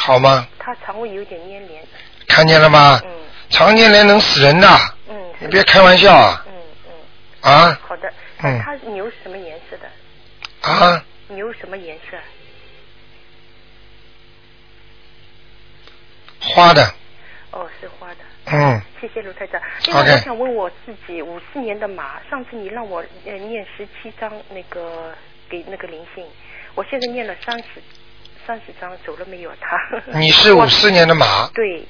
[0.07, 0.47] 好吗？
[0.57, 1.85] 他肠胃有点粘连。
[2.27, 3.01] 看见了吗？
[3.03, 3.11] 嗯
[3.49, 4.67] 肠粘连能死人的，
[5.09, 5.33] 嗯。
[5.39, 6.45] 你别开玩笑啊！
[6.47, 6.53] 嗯
[6.87, 8.09] 嗯，啊好的。
[8.41, 10.69] 嗯他牛是什么颜色的？
[10.69, 11.03] 啊！
[11.27, 12.17] 牛什么颜色？
[16.39, 16.81] 花的，
[17.51, 18.17] 哦，是花的。
[18.45, 19.61] 嗯，谢谢卢台长。
[19.85, 25.13] 另外我想问我自己，五四年的马，上次你让我呃念十七章那个
[25.49, 26.25] 给那个灵性，
[26.75, 27.81] 我现在念了三十
[28.47, 29.77] 三十张，走了没有他？
[30.17, 31.85] 你是五四年的马， 对，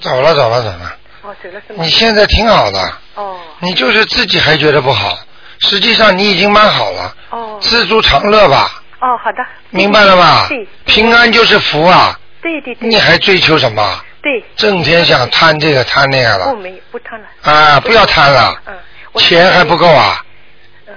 [0.00, 1.82] 走了走了走了，哦，走了是吗？
[1.84, 5.18] 你现在挺好的，哦你就是自己还觉得不好，
[5.60, 9.44] 实际上你已经蛮好了，哦知足常乐吧，哦，好的。
[9.70, 10.66] 明白了吧对？
[10.84, 12.88] 平安就是福啊，对对对。
[12.88, 14.04] 你还追求什么？
[14.24, 14.44] 对。
[14.56, 17.26] 整天想贪这个贪那个了不没不贪了。
[17.42, 17.78] 啊！
[17.78, 18.74] 不要贪了，嗯。
[19.16, 20.24] 钱还不够啊！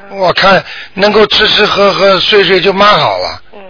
[0.10, 0.64] 嗯我看
[0.94, 3.62] 能够吃吃喝喝睡睡就蛮好了，嗯。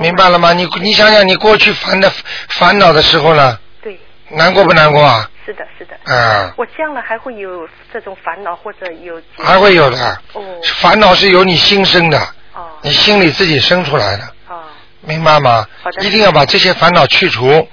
[0.00, 0.52] 明白了吗？
[0.54, 2.10] 你你想想，你过去烦的
[2.48, 4.00] 烦恼的时候呢，对，
[4.30, 5.28] 难过不难过啊？
[5.44, 5.94] 是的，是的。
[6.12, 9.20] 啊，我将来还会有这种烦恼或者有。
[9.38, 10.20] 还会有的。
[10.32, 10.42] 哦。
[10.80, 12.18] 烦恼是由你心生的，
[12.54, 14.62] 哦你心里自己生出来的，哦
[15.00, 15.90] 明白吗好？
[15.90, 17.66] 的一定要把这些烦恼去除，哦。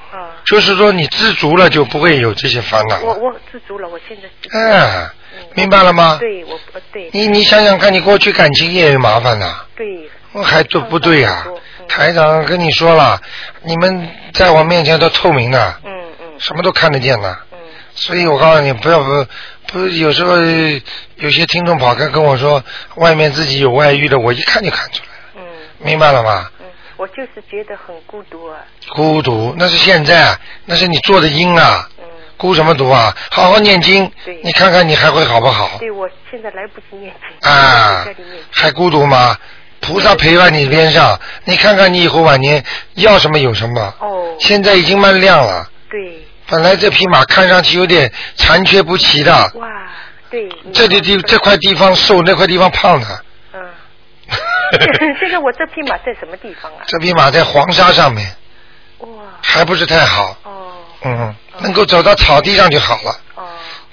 [0.50, 3.04] 就是说你知足了，就不会有这些烦恼了。
[3.06, 4.58] 我我知足了，我现在知足。
[4.58, 6.18] 嗯，嗯明白了吗？
[6.20, 10.10] 对，我呃对你你想想看，你过去感情也有麻烦呐，对。
[10.32, 11.56] 我还对不对呀、嗯
[11.88, 13.20] 台长跟你说了，
[13.64, 15.92] 你们在我面前都透明的，嗯
[16.22, 17.36] 嗯什么都看得见的。
[17.52, 17.58] 嗯
[17.96, 19.26] 所以我告诉你，不要不
[19.68, 20.36] 不，有时候
[21.16, 22.64] 有些听众跑开跟我说，
[22.96, 26.48] 外面自己有外遇的，我一看就看出来了，嗯明白了吗？
[27.00, 28.60] 嗯，我就是觉得很孤独啊。
[28.90, 32.04] 孤独那是现在，那是你做的因啊，嗯。
[32.38, 33.16] 孤什么独啊？
[33.32, 35.78] 好好念经对，你看看你还会好不好？
[35.80, 37.50] 对，我现在来不及念经。
[37.50, 38.06] 啊
[38.52, 39.36] 还孤独吗？
[39.82, 42.64] 菩萨陪伴你边上，你看看你以后晚年
[42.96, 43.94] 要什么有什么。
[44.00, 44.36] 哦。
[44.40, 49.68] 现在已经蛮亮了，对，本来这匹马看上去有点残缺不齐的，哇，
[50.30, 50.50] 对。
[50.74, 53.24] 这里地这块地方瘦，那块地方胖的。
[54.72, 55.16] 嗯。
[55.20, 56.84] 现在我这匹马在什么地方啊？
[56.88, 58.28] 这匹马在黄沙上面，
[59.00, 59.08] 哇。
[59.42, 60.36] 还不是太好。
[60.44, 63.12] 哦嗯，能够走到草地上就好了。
[63.36, 63.44] 哦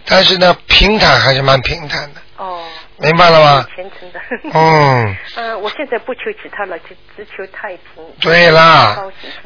[0.09, 2.63] 但是呢，平坦还是蛮平坦的，哦。
[2.99, 3.67] 明白了吗？
[3.75, 4.21] 虔诚的。
[4.55, 8.05] 嗯，嗯， 我现在不求其他了，就只求太平。
[8.21, 8.97] 对啦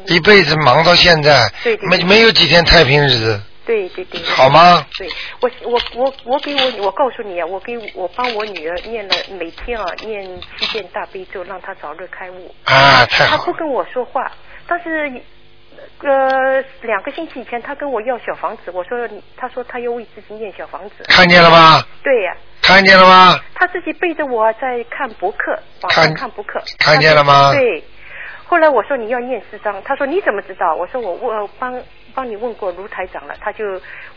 [0.07, 1.51] 一辈子忙到现在
[1.89, 4.21] 没没有几天太平日子，对对对。
[4.23, 4.85] 好吗？
[4.97, 5.07] 对，
[5.41, 12.53] 我我我我给我我告诉你啊，我给我帮我女儿念了每天啊念七遍大悲咒，让她早日开悟。
[12.65, 14.31] 啊，太好，她不跟我说话，
[14.67, 15.21] 但是
[16.03, 21.03] 呃两个星期以前她跟我要小房子，我说你她说她要为自己念小房子。
[21.07, 21.81] 看见了吗？
[22.03, 23.39] 对呀、看见了吗？
[23.53, 25.51] 她自己背着我在看博客，
[25.81, 26.61] 网上看看博客。
[26.79, 27.83] 看见了吗对。
[28.47, 30.75] 后来我说你要念四张，她说你怎么知道？
[30.75, 31.73] 我说我我帮
[32.11, 33.63] 帮你问过卢台长了，他就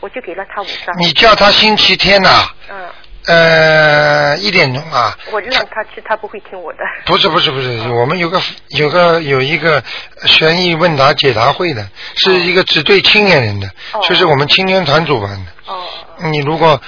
[0.00, 0.94] 我就给了他五张。
[0.98, 2.88] 你叫他星期天呐、嗯。
[3.26, 5.16] 呃，一点钟啊。
[5.32, 6.80] 我让他去，他不会听我的。
[7.06, 8.38] 不是不是不是，我们有个
[8.76, 9.82] 有个有一个
[10.26, 15.52] 悬疑问答解答会的，是一个只对青年人的，哦就是我们青年团主办的。
[15.72, 15.86] 哦，
[16.30, 16.78] 你如果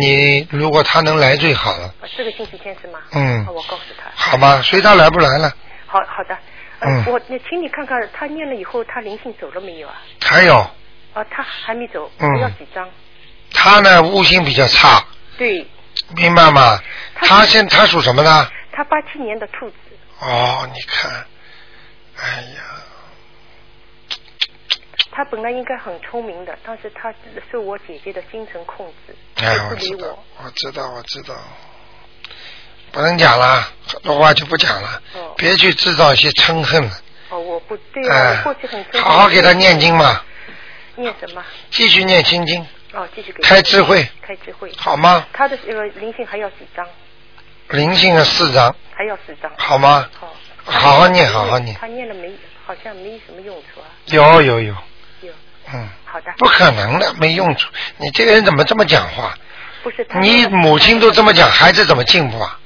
[0.00, 2.98] 你如果他能来最好了，这个星期天是吗？
[3.12, 4.10] 嗯哦我告诉他。
[4.14, 4.62] 好吧？
[4.62, 5.52] 随他来不来了。
[5.86, 6.34] 好好的。
[6.82, 9.94] 呃嗯我那请你看看他念了以后，他灵性走了没有啊？
[10.20, 10.56] 还有
[11.14, 12.88] 啊，他还没走，嗯我要几张？
[13.52, 15.04] 他呢，悟性比较差，
[15.38, 15.66] 对，
[16.16, 16.80] 明白吗？
[17.14, 18.48] 他他现他属什么呢？
[18.72, 19.76] 他八七年的兔子。
[20.20, 21.10] 哦，你看，
[22.16, 22.62] 哎呀，
[25.10, 27.12] 他他本来应该很聪明的，但是他
[27.50, 31.34] 受我姐姐的精神控制，哎，不理我知道我。，我知道，我知道，
[32.92, 36.90] 不能讲了，很多话就不讲了，哦别去制造一些嗔恨了。
[37.30, 40.22] 哦，我不对啊，哎我过去很好好给他念经嘛，
[40.96, 41.42] 念什么？
[41.70, 44.70] 继续念心经，哦，继续给开智慧，开智慧。
[44.76, 45.26] 好吗？
[45.32, 46.86] 他的呃灵性还要几张？
[47.70, 49.50] 灵性的四张，还要四张。
[49.56, 50.08] 好吗？
[50.20, 50.34] 好。
[50.64, 51.74] 好好念，好好念。
[51.80, 52.30] 他念了没？
[52.64, 53.88] 好像没什么用处啊。
[54.06, 54.76] 有有有，
[55.22, 55.32] 有。
[55.72, 56.32] 嗯，好的。
[56.38, 57.68] 不可能的，没用处。
[57.96, 59.34] 你这个人怎么这么讲话？
[59.82, 60.20] 不是他。
[60.20, 62.58] 你母亲都这么讲，孩子怎么进步啊？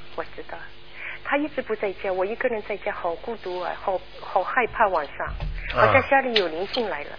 [1.29, 5.27] 他一直不在家，我一个人在家，好孤独啊，好好害怕晚上，
[5.74, 7.11] 好像家里有灵性来了。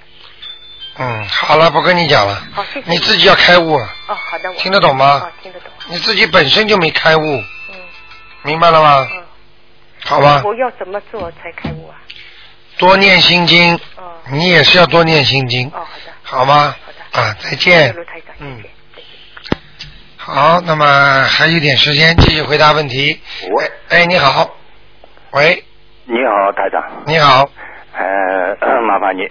[0.99, 2.35] 嗯，好了，不跟你讲了。
[2.53, 2.89] 好，谢谢。
[2.89, 3.95] 你自己要开悟啊。
[4.07, 5.21] 哦，好的，我听得懂吗？
[5.25, 5.69] 哦，听得懂。
[5.89, 7.21] 你自己本身就没开悟。
[7.21, 7.75] 嗯。
[8.43, 9.07] 明白了吗？
[9.11, 9.23] 嗯。
[10.05, 10.41] 好吧。
[10.45, 11.99] 我要怎么做才开悟啊？
[12.77, 13.75] 多念心经。
[13.97, 14.13] 哦。
[14.31, 15.67] 你也是要多念心经。
[15.67, 16.13] 哦，好的。
[16.23, 16.75] 好吗？
[17.13, 17.21] 好的。
[17.21, 17.93] 啊，再见。
[18.39, 18.63] 嗯。
[20.29, 20.85] 好，那么
[21.23, 23.17] 还有一点时间，继续回答问题。
[23.49, 24.49] 喂，哎，你好。
[25.31, 25.63] 喂。
[26.03, 26.83] 你好，台长。
[27.05, 27.49] 你好。
[27.93, 29.21] 呃，麻烦你。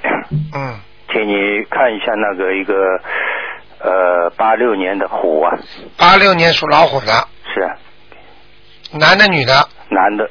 [0.54, 0.80] 嗯。
[1.12, 2.74] 请你看一下那个一个
[3.78, 5.52] 呃八六年的虎啊。
[5.98, 7.12] 八六年属老虎的。
[7.54, 7.60] 是。
[7.60, 7.76] 啊
[8.98, 9.52] 男的女的？
[9.90, 10.30] 男的。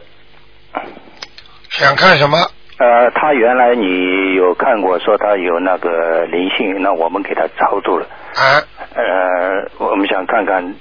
[1.69, 2.39] 想看什么？
[2.79, 8.07] 呃，他原来你有看过，说他有那个灵性，那我们给他超度了。
[8.33, 8.63] 啊。
[8.95, 10.73] 呃，我们想看看，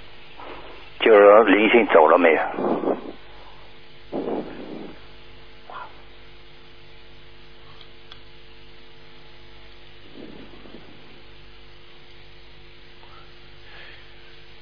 [1.01, 2.39] 就是说灵性走了没有？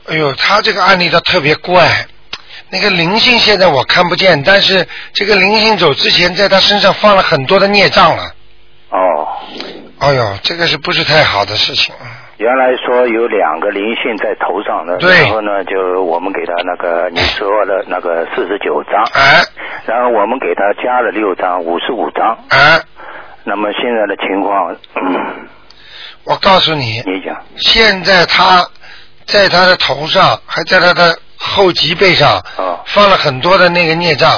[0.07, 2.07] 哎呦，他这个案例倒特别怪。
[2.71, 8.35] 那个灵性现在我看不见，但是这个灵性走之前，在他身上放了很多的孽障了。
[8.89, 9.29] 哦。
[9.99, 11.95] 哎呦，这个是不是太好的事情？
[12.43, 15.17] 原来说有两个灵性在头上的，对。
[15.23, 19.45] 然后呢，就我们给他那个你说的那个四十九张，哎，
[19.87, 22.81] 然后我们给他加了六张，五十五张，哎，
[23.45, 25.47] 那么现在的情况，嗯，
[26.25, 28.67] 我告诉你，你讲，现在他
[29.25, 32.81] 在他的头上，还在他的后脊背上，哦。
[32.87, 34.29] 放了很多的那个孽障，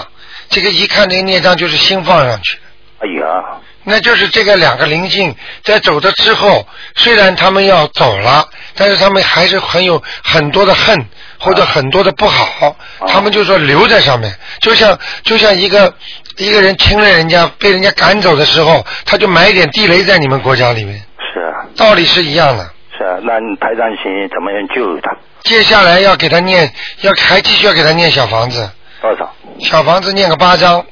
[0.50, 2.58] 这个一看那个孽障就是新放上去。
[3.00, 6.66] 哎呀，那就是这个两个灵性在走的之后，
[6.96, 11.06] 虽然他们要走了，但是他们还是很有很多的恨
[11.38, 12.74] 或者很多的不好，
[13.06, 15.94] 他们就说留在上面，就像就像一个
[16.38, 21.00] 一个人亲了人家被人家赶走的时候，他就埋一点地雷在你们国家里面，
[21.32, 22.64] 是啊，道理是一样的。
[22.96, 25.14] 是啊，那台长请怎么样救他？
[25.42, 26.72] 接下来要给他念，
[27.02, 28.70] 要还继续要给他念小房子，
[29.02, 29.30] 多少？
[29.60, 30.84] 小房子念个八章。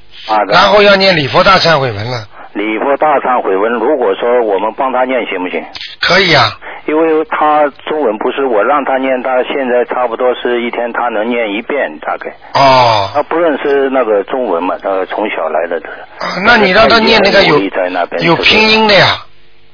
[0.48, 5.64] 然后要念礼佛大忏悔文了，礼佛大忏悔文，如果说我们帮他念行不行？
[6.00, 6.44] 可以啊，
[6.86, 12.30] 因为他中文不是我让他念，他现在差不多是一天他能念一遍大概。
[12.54, 13.10] 哦。
[13.14, 15.76] 他不认识那个中文嘛，他从小来的。
[16.18, 19.06] 啊，那你让他念那个有在那边有拼音的呀，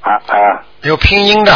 [0.01, 0.63] 啊啊。
[0.83, 1.51] 有拼音的。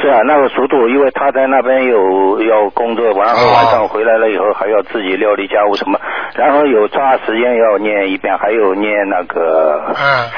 [0.00, 5.98] 是啊，那个速度，因为他在那边有要工作，然后晚上回来了以后还要自己料理家务什么，
[6.34, 10.30] 然后有抓时间要念一遍，还有念那个，嗯，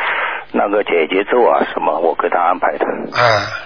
[0.53, 2.87] 那个姐姐咒啊什么，我给他安排的。
[2.87, 3.65] 嗯。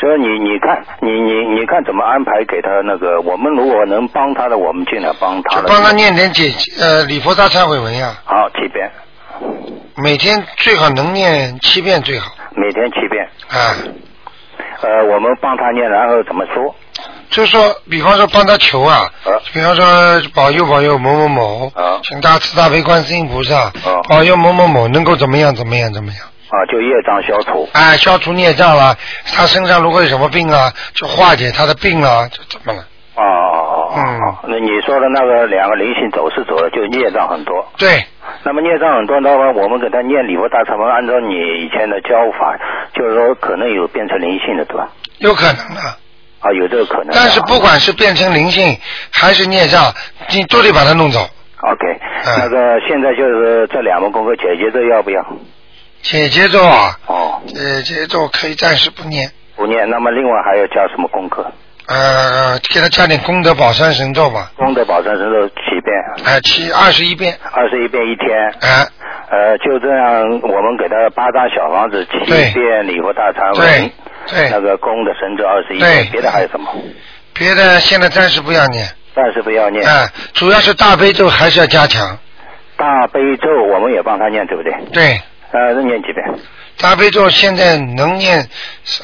[0.00, 3.20] 所以你你看你你你看怎么安排给他那个？
[3.20, 5.68] 我们如果能帮他的，我们尽量帮他的。
[5.68, 8.12] 帮他念点解呃礼佛大忏悔文呀。
[8.24, 8.90] 好，几遍。
[10.02, 12.32] 每天最好能念七遍最好。
[12.56, 13.24] 每天七遍。
[13.48, 13.78] 啊。
[14.82, 16.74] 呃，我们帮他念，然后怎么说？
[17.30, 19.10] 就说，比方说帮他求啊，
[19.52, 19.84] 比方说
[20.34, 21.72] 保佑保佑某某某，
[22.02, 23.72] 请大慈大悲观世音菩萨，
[24.08, 26.18] 保佑某某某能够怎么样怎么样怎么样。
[26.48, 27.66] 啊，就业障消除。
[27.72, 28.94] 哎，消除孽障了，
[29.34, 32.84] 他身上如果有什么病啊，就化解他的病了，就怎么了？
[33.14, 33.56] 哦哦
[33.88, 33.92] 哦。
[33.96, 34.50] 嗯。
[34.50, 37.66] 那你说的那个两个灵性走是走了，就孽障很多。
[37.78, 38.04] 对。
[38.44, 41.34] 那么孽障很多的话，我们给他念礼佛大忏文，按照你
[41.64, 42.58] 以前的教法，
[42.94, 44.88] 就是说可能有变成灵性的，对吧？
[45.18, 45.80] 有可能的。
[46.40, 47.08] 啊，有这个可能。
[47.12, 48.76] 但是不管是变成灵性
[49.12, 49.92] 还是孽障，
[50.32, 51.20] 你都得把它弄走。
[51.60, 51.86] OK，、
[52.40, 55.24] 那个现在就是这两门功课解决这要不要？
[56.02, 56.98] 解节奏啊。
[57.06, 57.40] 哦。
[57.46, 61.52] 姐姐做可以暂时不念，不念，那么另外还要加什么功课？
[61.88, 64.50] 呃，给他加点功德宝山神咒吧。
[64.56, 66.24] 功德宝山神咒七遍。
[66.24, 67.36] 哎，七二十一遍。
[67.52, 68.30] 二十一遍一天。
[68.60, 68.86] 哎。
[69.30, 73.66] 呃，就这样，我们给他八张小房子，七遍礼佛大忏文。
[73.66, 73.92] 对。
[74.28, 74.50] 对。
[74.50, 76.70] 那个功德神咒二十一遍，别的还有什么？
[77.34, 78.86] 别的现在暂时不要念。
[79.14, 79.84] 暂时不要念。
[79.86, 82.18] 哎，主要是大悲咒还是要加强。
[82.76, 84.72] 大悲咒我们也帮他念，对不对？
[84.92, 85.20] 对。
[85.50, 86.24] 呃，念几遍？
[86.78, 88.48] 大悲咒现在能念，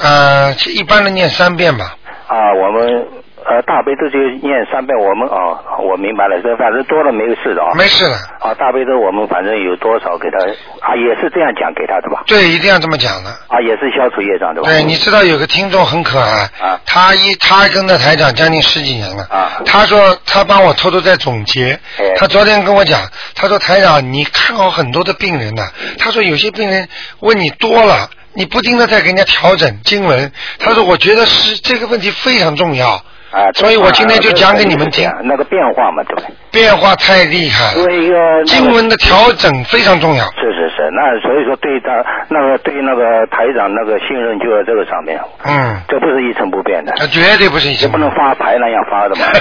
[0.03, 1.95] 呃，一般的念三遍吧。
[2.29, 3.09] 啊，我们
[3.49, 7.73] 呃大悲咒就念三遍，我们哦，我明白了，这反正多了没有事的啊。
[7.75, 8.15] 没事的。
[8.41, 10.37] 啊，大悲咒我们反正有多少给他
[10.85, 12.23] 啊，也是这样讲给他的吧？
[12.27, 13.31] 对，一定要这么讲的。
[13.49, 14.69] 啊，也是消除业障对吧？
[14.69, 23.01] 对，你知道有个听众很可爱，啊他一他跟着台长将近十几年了，啊他说他帮我偷偷在总结，哎他昨天跟我讲，
[23.35, 25.63] 他说台长你看好很多的病人呐、
[25.99, 26.87] 他说有些病人
[27.21, 30.31] 问你多了，你不停的在给人家调整经文，
[30.61, 32.91] 他说我觉得是这个问题非常重要，
[33.33, 36.31] 啊，所以我今天就讲给你们听啊那个变化嘛，对不对？
[36.51, 49.27] 变化太厉害了，因经文的调整非常重要，是是是，那所以说对他那个对那个台长那个信任就在这个上面，嗯，这不是一成不变的，那绝对不是一成不能发牌那样发的嘛。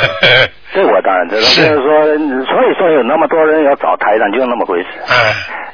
[0.74, 1.62] 这我当然知道，是。
[1.66, 2.05] 就是说，
[2.45, 4.88] 所以说有那么多人要找台长，就那么回事。
[5.08, 5.16] 嗯，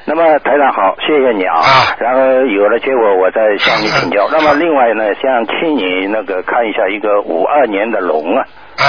[0.06, 1.58] 那么台长好，谢谢你啊。
[1.58, 1.96] 啊。
[1.98, 4.30] 然后有了结果，我再向你请教。
[4.32, 8.46] 那么另外呢，想请你那个看一下一个五二年的龙啊，
[8.78, 8.86] 啊，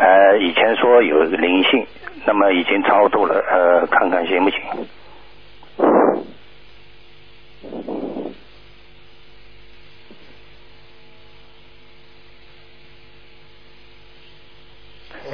[0.00, 1.86] 呃，以前说有一个灵性，
[2.24, 4.58] 那么已经超度了，呃，看看行不行？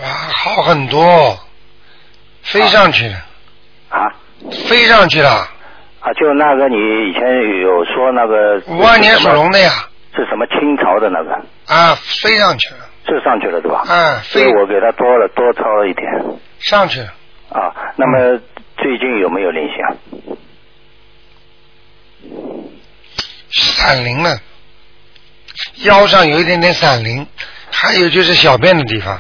[0.03, 1.39] 哇，好很多，
[2.43, 3.15] 飞上去了，
[3.89, 4.11] 啊？
[4.69, 5.31] 飞上去了，
[6.01, 6.77] 啊，就那个你
[7.09, 7.23] 以前
[7.63, 9.71] 有说那个五二年属龙的呀，
[10.13, 11.31] 是什么清朝的那个，
[11.73, 12.81] 啊，飞上去了，
[13.15, 13.83] 是上去了对吧？
[13.89, 16.07] 嗯，所以我给他多了多抄了一点
[16.59, 17.09] 上去了，
[17.51, 17.73] 啊。
[17.97, 18.39] 那么
[18.77, 19.89] 最近有没有联系啊？
[23.51, 24.37] 闪灵了，
[25.85, 27.27] 腰上有一点点闪灵，
[27.71, 29.19] 还有就是小便的地方，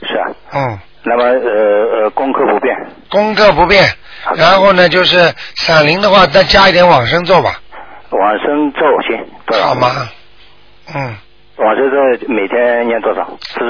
[0.00, 0.26] 是啊。
[0.52, 2.74] 嗯，那么呃呃，功课不变，
[3.10, 3.84] 功课不变，
[4.36, 7.60] 然后呢就是闪灵的话再加一点往生咒吧，
[8.10, 9.66] 往生咒行多少？
[9.68, 10.08] 好吗？
[10.94, 11.16] 嗯，
[11.64, 11.96] 往生咒
[12.28, 13.26] 每天念多少？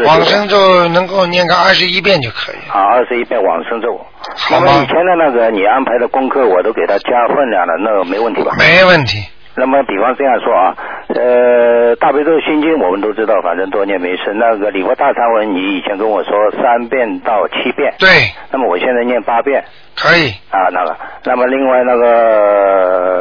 [0.06, 3.98] 往生咒能够念个二十一遍就可以，啊，二十一遍往生咒。
[4.36, 8.56] 好吗那么以前的那个你安排的功课，我都给他加分量了，那个没问题吧？
[8.58, 9.22] 没问题，
[9.56, 10.74] 那么，比方这样说啊，
[11.08, 14.32] 呃，大悲咒心经我们都知道，反正多念没事。
[14.34, 18.08] 那个礼佛大忏文，你以前跟我说三遍到七遍，对，
[18.50, 19.64] 那么我现在念八遍
[19.96, 20.30] 可以。
[20.50, 22.04] 啊，那个，那么另外那个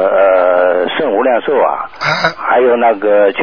[0.08, 2.34] 呃圣无量寿啊，啊。
[2.36, 3.40] 还有那个叫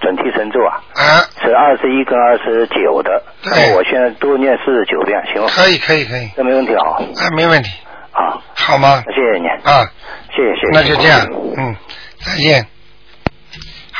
[0.00, 3.50] 准提神咒啊，啊，是二十一跟二十九的，对。
[3.50, 5.48] 那么我现在多念四十九遍，行吗？
[5.50, 7.70] 可以可以可以，这没问题啊，啊，没问题，
[8.12, 9.02] 啊，好吗？
[9.06, 9.84] 谢谢你，啊，
[10.30, 10.68] 谢谢谢谢。
[10.72, 11.20] 那就这样，
[11.56, 11.74] 嗯，
[12.20, 12.66] 再见。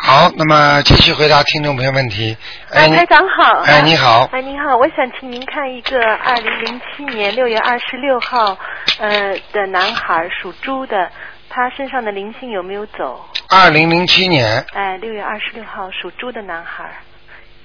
[0.02, 2.36] 好，那么继续回答听众朋友问题。
[2.70, 3.60] 哎，台长好。
[3.66, 4.28] 哎，你好。
[4.32, 8.56] 哎，你好，我想请您看一个二零零七年六月二十六号
[8.98, 11.10] 呃的男孩，属猪的，
[11.50, 13.26] 他身上的灵性有没有走？
[13.50, 16.90] 二零零七年，哎，六月二十六号属猪的男孩，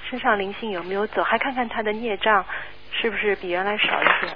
[0.09, 1.23] 身上灵性有没有走？
[1.23, 2.45] 还看看他的孽障
[3.01, 4.33] 是不是比原来少一些？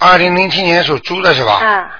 [0.00, 1.52] 二零零七年属猪的是吧？
[1.64, 1.90] 啊，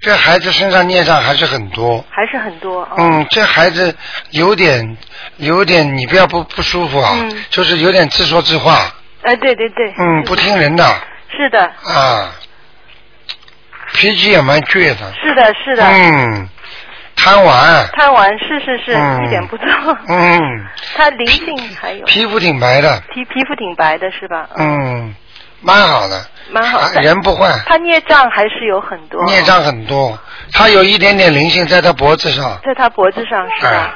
[0.00, 2.04] 这孩子身上孽障还是很多。
[2.10, 2.82] 还是很多。
[2.82, 3.94] 哦、嗯，这孩子
[4.30, 4.96] 有点
[5.38, 7.44] 有点，你不要不不舒服啊，嗯。
[7.50, 8.92] 就是有点自说自话，
[9.22, 9.94] 哎，对对对。
[9.98, 10.84] 嗯，不听人的。
[11.34, 12.30] 是的，啊，
[13.94, 15.82] 脾气也蛮倔的，是的，是的。
[15.86, 16.48] 嗯，
[17.16, 19.24] 贪玩，贪玩是是是，嗯。
[19.24, 19.64] 一点不错。
[20.08, 20.38] 嗯，
[20.94, 22.04] 他灵性还有。
[22.04, 24.48] 皮肤挺白的，皮皮肤挺白的是吧？
[24.56, 25.14] 嗯，
[25.62, 26.80] 蛮好的，蛮好。
[27.00, 29.22] 人不坏，他孽障还是有很多。
[29.24, 30.18] 孽障很多，
[30.52, 33.70] 他有一点点灵性在他脖子上，在他脖子上是吧？
[33.70, 33.94] 哎。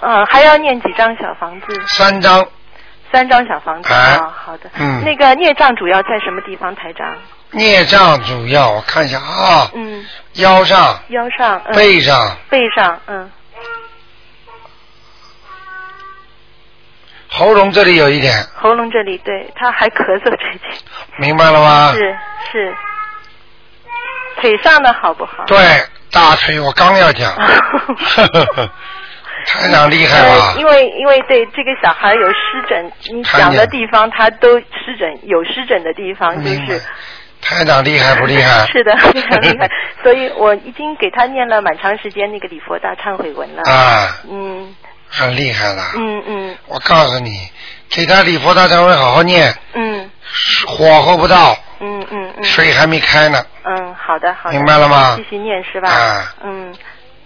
[0.00, 1.66] 嗯，还要念几张小房子？
[1.88, 2.46] 三张，
[3.12, 4.14] 三张小房子哎。
[4.16, 4.70] 啊、好的。
[4.78, 5.02] 嗯。
[5.04, 7.06] 那个孽障主要在什么地方，台长？
[7.52, 13.30] 孽障主要我看一下啊，嗯，腰上、腰上、嗯、背上、背上，嗯，
[17.36, 20.60] 喉咙这里有一点，喉咙这里，对，他还咳嗽最近。
[21.18, 21.92] 明白了吗？
[21.94, 22.16] 是
[22.50, 22.74] 是。
[24.40, 25.44] 腿上的好不好？
[25.46, 25.58] 对，
[26.10, 27.32] 大腿我刚要讲，
[29.46, 30.60] 台长厉害吧呃？
[30.60, 32.36] 因为因为对这个小孩有湿
[32.68, 36.80] 疹，你讲的地方他都湿疹，有湿疹的地方就是。
[37.42, 38.66] 台长厉害不厉害？
[38.72, 39.70] 是的，非常厉害。
[40.02, 43.62] 所以我已经给他念了蛮长时间那个礼佛大忏悔文了。
[43.70, 44.74] 啊，嗯
[45.08, 45.92] 很厉害了。
[45.96, 47.48] 嗯嗯我告诉你，
[47.90, 50.10] 给他礼佛大忏悔好好念，嗯
[50.66, 52.44] 火候不到，嗯嗯嗯。
[52.44, 53.44] 水还没开呢。
[53.64, 54.56] 嗯，好的好的。
[54.56, 55.90] 明白了吗继续念是吧？
[55.90, 56.74] 啊嗯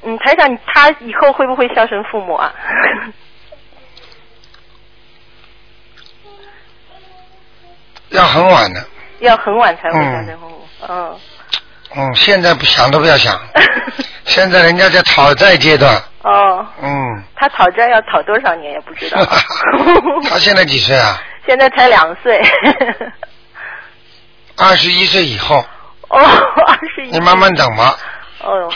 [0.02, 2.52] 嗯，台长，他以后会不会孝顺父母啊？
[8.10, 8.84] 要很晚的。
[9.20, 10.66] 要很晚才会孝顺父母。
[10.88, 11.16] 嗯。
[11.96, 13.38] 嗯，现在不想都不要想，
[14.24, 15.94] 现在人家在讨债阶段。
[16.22, 19.24] 哦，嗯，他讨债要讨多少年也不知道。
[20.28, 21.20] 他现在几岁啊？
[21.46, 22.40] 现在才两岁。
[24.56, 25.64] 二十一岁以后，
[26.08, 27.10] 哦，二十一。
[27.10, 27.96] 你慢慢等吧。
[28.42, 28.70] 哦，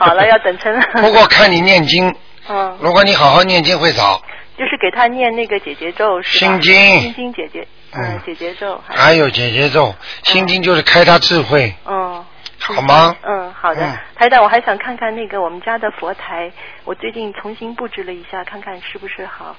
[0.00, 0.80] 好了，要等成了。
[1.00, 2.14] 不过看你念经，
[2.48, 4.20] 嗯，如果你好好念经会早。
[4.58, 6.52] 就是给他念那个姐姐咒是吧？
[6.52, 8.78] 心经心经姐姐，嗯，姐姐咒。
[8.86, 9.94] 还有姐姐咒，
[10.24, 12.22] 心经就是开他智慧，嗯。
[12.60, 13.16] 好吗？
[13.22, 13.98] 嗯，好的嗯。
[14.14, 16.52] 台长，我还想看看那个我们家的佛台，
[16.84, 19.56] 我最近重新布置了一下，看看是不是好。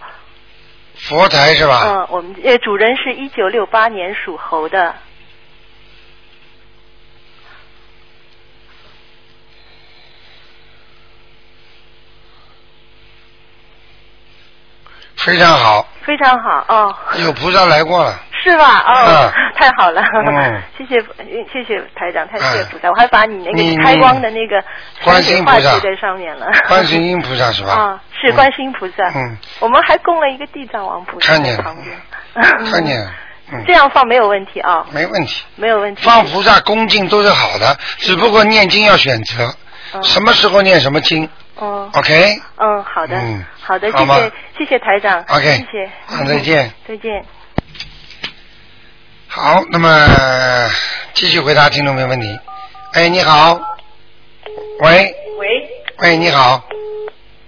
[0.95, 1.83] 佛台是吧？
[1.85, 4.95] 嗯，我们呃主人是一九六八年属猴的。
[15.17, 16.95] 非常好，非常好哦。
[17.23, 18.19] 有菩萨来过了。
[18.43, 18.79] 是吧？
[18.87, 20.99] 哦，嗯太好了，嗯 谢谢
[21.53, 24.63] 谢谢台长，太谢谢菩萨，我还把你那个开光的那个
[25.03, 26.47] 观世音菩萨在上面了。
[26.67, 27.73] 观世音菩萨是吧？
[27.73, 29.07] 啊， 是观世音菩萨。
[29.15, 32.65] 嗯，我们还供了一个地藏王菩萨看见旁边。
[32.71, 33.07] 看见
[33.67, 35.43] 这样放没有问题啊，没问题。
[35.57, 36.01] 没有问题。
[36.03, 39.53] 放菩萨恭敬都是好的，只不过念经要选择，
[39.93, 41.29] 嗯什么时候念什么经。
[41.55, 41.89] 哦。
[41.93, 42.39] OK。
[42.57, 47.23] 嗯，好的，嗯好的，谢谢谢谢台长 OK 谢谢，好再见，再见。
[49.33, 49.87] 好，那么
[51.13, 52.37] 继续回答听众朋友问题。
[52.91, 53.57] 哎，你好，
[54.81, 55.69] 喂，喂。
[55.99, 56.61] 喂，你好，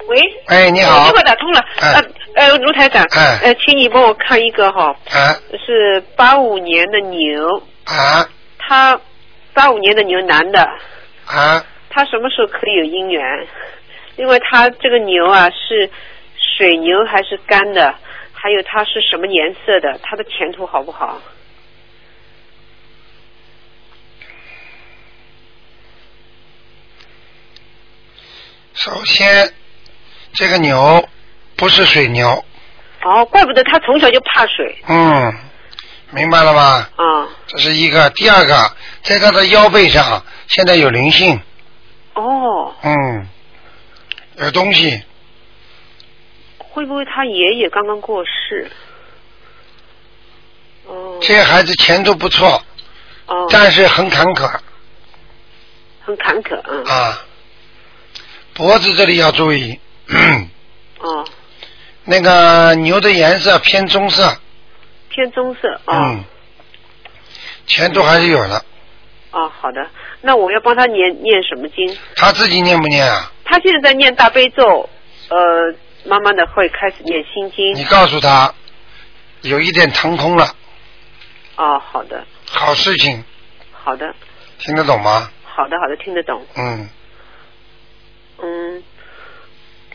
[0.08, 0.18] 喂，
[0.48, 1.00] 哎，你好。
[1.00, 1.60] 我电话打通了。
[1.82, 1.92] 哎
[2.36, 8.30] 呃呃，卢台长，哎呃，请你帮我看一个哈，啊是八五年的牛，啊。
[8.58, 8.98] 他
[9.54, 10.62] 八五年的牛男的，
[11.26, 13.22] 啊，他什么时候可以有姻缘？
[14.16, 15.92] 因为，他这个牛啊是
[16.58, 17.94] 水牛还是干的？
[18.32, 20.00] 还有它是什么颜色的？
[20.02, 21.22] 它的前途好不好？
[28.74, 29.54] 首先
[30.34, 31.08] 这个牛
[31.56, 32.44] 不是水牛，
[33.04, 34.84] 哦，怪不得他从小就怕水。
[34.88, 35.34] 嗯，
[36.12, 36.90] 明白了吧？
[36.96, 37.30] 啊。
[37.48, 41.40] 这是一个，第二个，在他的腰背上现在有灵性，
[42.16, 43.28] 哦，嗯，
[44.38, 45.04] 有东西，
[46.58, 48.72] 会不会他爷爷刚刚过世？
[50.88, 51.20] 哦。
[51.22, 52.64] 这个孩子前途不错，
[53.28, 54.50] 哦，但是很坎坷。
[56.06, 56.84] 很坎坷，嗯。
[56.86, 57.26] 啊，
[58.54, 59.80] 脖子这里要注意，
[61.00, 61.26] 哦，
[62.06, 64.38] 那个牛的颜色偏棕色，
[65.10, 65.82] 偏棕色。
[65.86, 65.94] 哦。
[65.94, 66.24] 嗯，
[67.66, 68.64] 前途还是有的。
[69.32, 69.88] 哦，好的。
[70.22, 71.98] 那我要帮他念念什么经？
[72.16, 73.32] 他自己念不念啊？
[73.44, 74.88] 他现在在念大悲咒，
[75.30, 75.38] 呃，
[76.06, 77.74] 慢慢的会开始念心经。
[77.76, 78.54] 你告诉他，
[79.42, 80.46] 有一点腾空了，
[81.56, 83.24] 哦，好的，好事情，
[83.72, 84.14] 好的，
[84.60, 85.32] 听得懂吗？
[85.44, 86.46] 好的，好的，听得懂。
[86.56, 86.88] 嗯，
[88.44, 88.84] 嗯，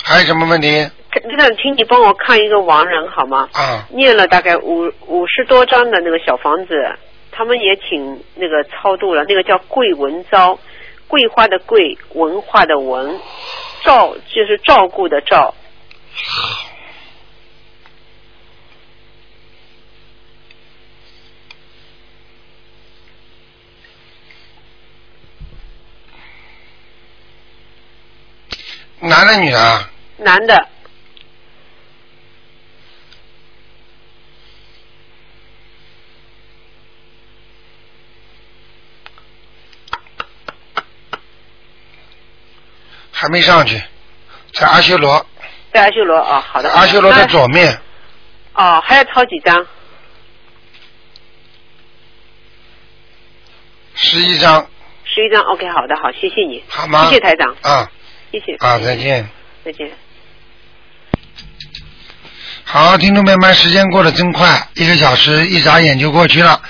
[0.03, 0.91] 还有什么问题？
[1.13, 3.49] 这个，请你帮我看一个亡人好吗？
[3.53, 6.75] 啊，念了大概五五十多张的那个小房子，
[7.31, 10.59] 他们也请那个超度了，那个叫桂文昭，
[11.07, 13.19] 桂花的桂，文化的文，
[13.85, 15.55] 照就是照顾的照。
[29.01, 29.91] 男的女的啊？
[30.19, 30.69] 男的，
[43.13, 43.81] 还没上去，
[44.53, 45.25] 在阿修罗，
[45.73, 46.71] 在阿修罗哦，好的。
[46.71, 47.81] 阿修罗的左面，
[48.55, 49.67] 哦，还要抄几张？
[53.95, 54.69] 十一张，
[55.05, 57.07] 十一张，OK，好的，好，谢谢你，好吗？
[57.07, 57.91] 谢谢台长，啊
[58.41, 58.57] 谢谢。
[58.59, 59.29] 啊，再见。
[59.65, 59.91] 再见。
[62.65, 66.61] 好，听众朋友们，时间过得真快，一个小时一眨眼就过去了。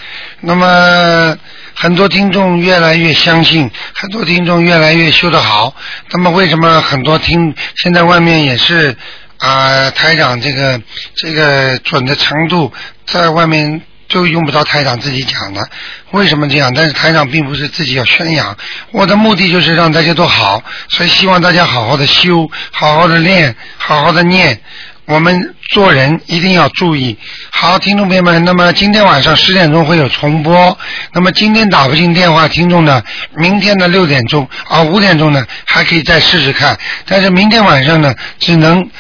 [0.40, 1.36] 那么，
[1.74, 5.74] 很多听众越来越相信，很多听众越来越修得好。
[6.10, 8.96] 那么，为什么很多听现在外面也是
[9.38, 10.80] 啊、台长这个
[11.16, 12.72] 这个准的程度，
[13.06, 15.68] 在外面就用不着台长自己讲的。
[16.12, 16.72] 为什么这样？
[16.74, 18.56] 但是台长并不是自己要宣扬，
[18.90, 24.61] 我的目的就是让大家都好，所以希望大家好好的修，好好的练，好好的念。
[25.04, 27.16] 我们做人一定要注意。
[27.50, 30.78] 好，听众朋友们，那么今天晚上十点钟会有重播。
[31.14, 33.02] 那么今天打不进电话，听众呢，
[33.34, 36.78] 明天的六点钟啊五点钟呢还可以再试试看。
[37.06, 38.90] 但是明天晚上呢，只能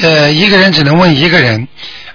[0.00, 1.68] 呃一个人只能问一个人。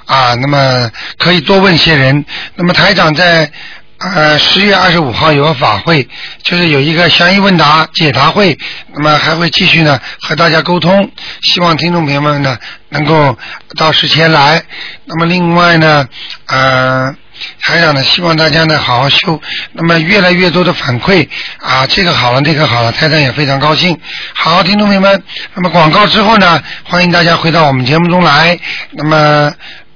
[0.06, 2.26] 啊，那么可以多问些人。
[2.56, 3.51] 那么台长在
[3.99, 6.08] 呃十月二十五号有个法会，
[6.43, 8.58] 就是有一个相应问答解答会，
[8.93, 12.58] 那么还会继续呢和大家沟通，希望听众朋友们呢
[12.89, 13.38] 能够
[13.78, 14.64] 到时前来。
[15.06, 16.08] 那么另外呢，
[16.47, 17.16] 呃。
[17.62, 19.41] 台长呢，希望大家呢好好修。
[19.74, 21.28] 那么越来越多的反馈
[21.58, 23.99] 啊，这个好了，那个好了，台长也非常高兴。
[24.36, 25.24] 好，听众朋友们，
[25.56, 28.58] 那么广告之后呢，欢迎大家回到我们节目中来。
[28.91, 29.51] 那么，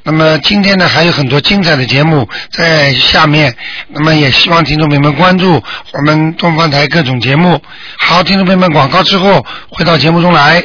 [0.08, 3.54] 那么今天呢还有很多精彩的节目在下面。
[3.90, 7.62] 那么也希望听众朋友们关注我们东方台各种节目。
[8.00, 10.56] 好，听众朋友们，广告之后回到节目中来。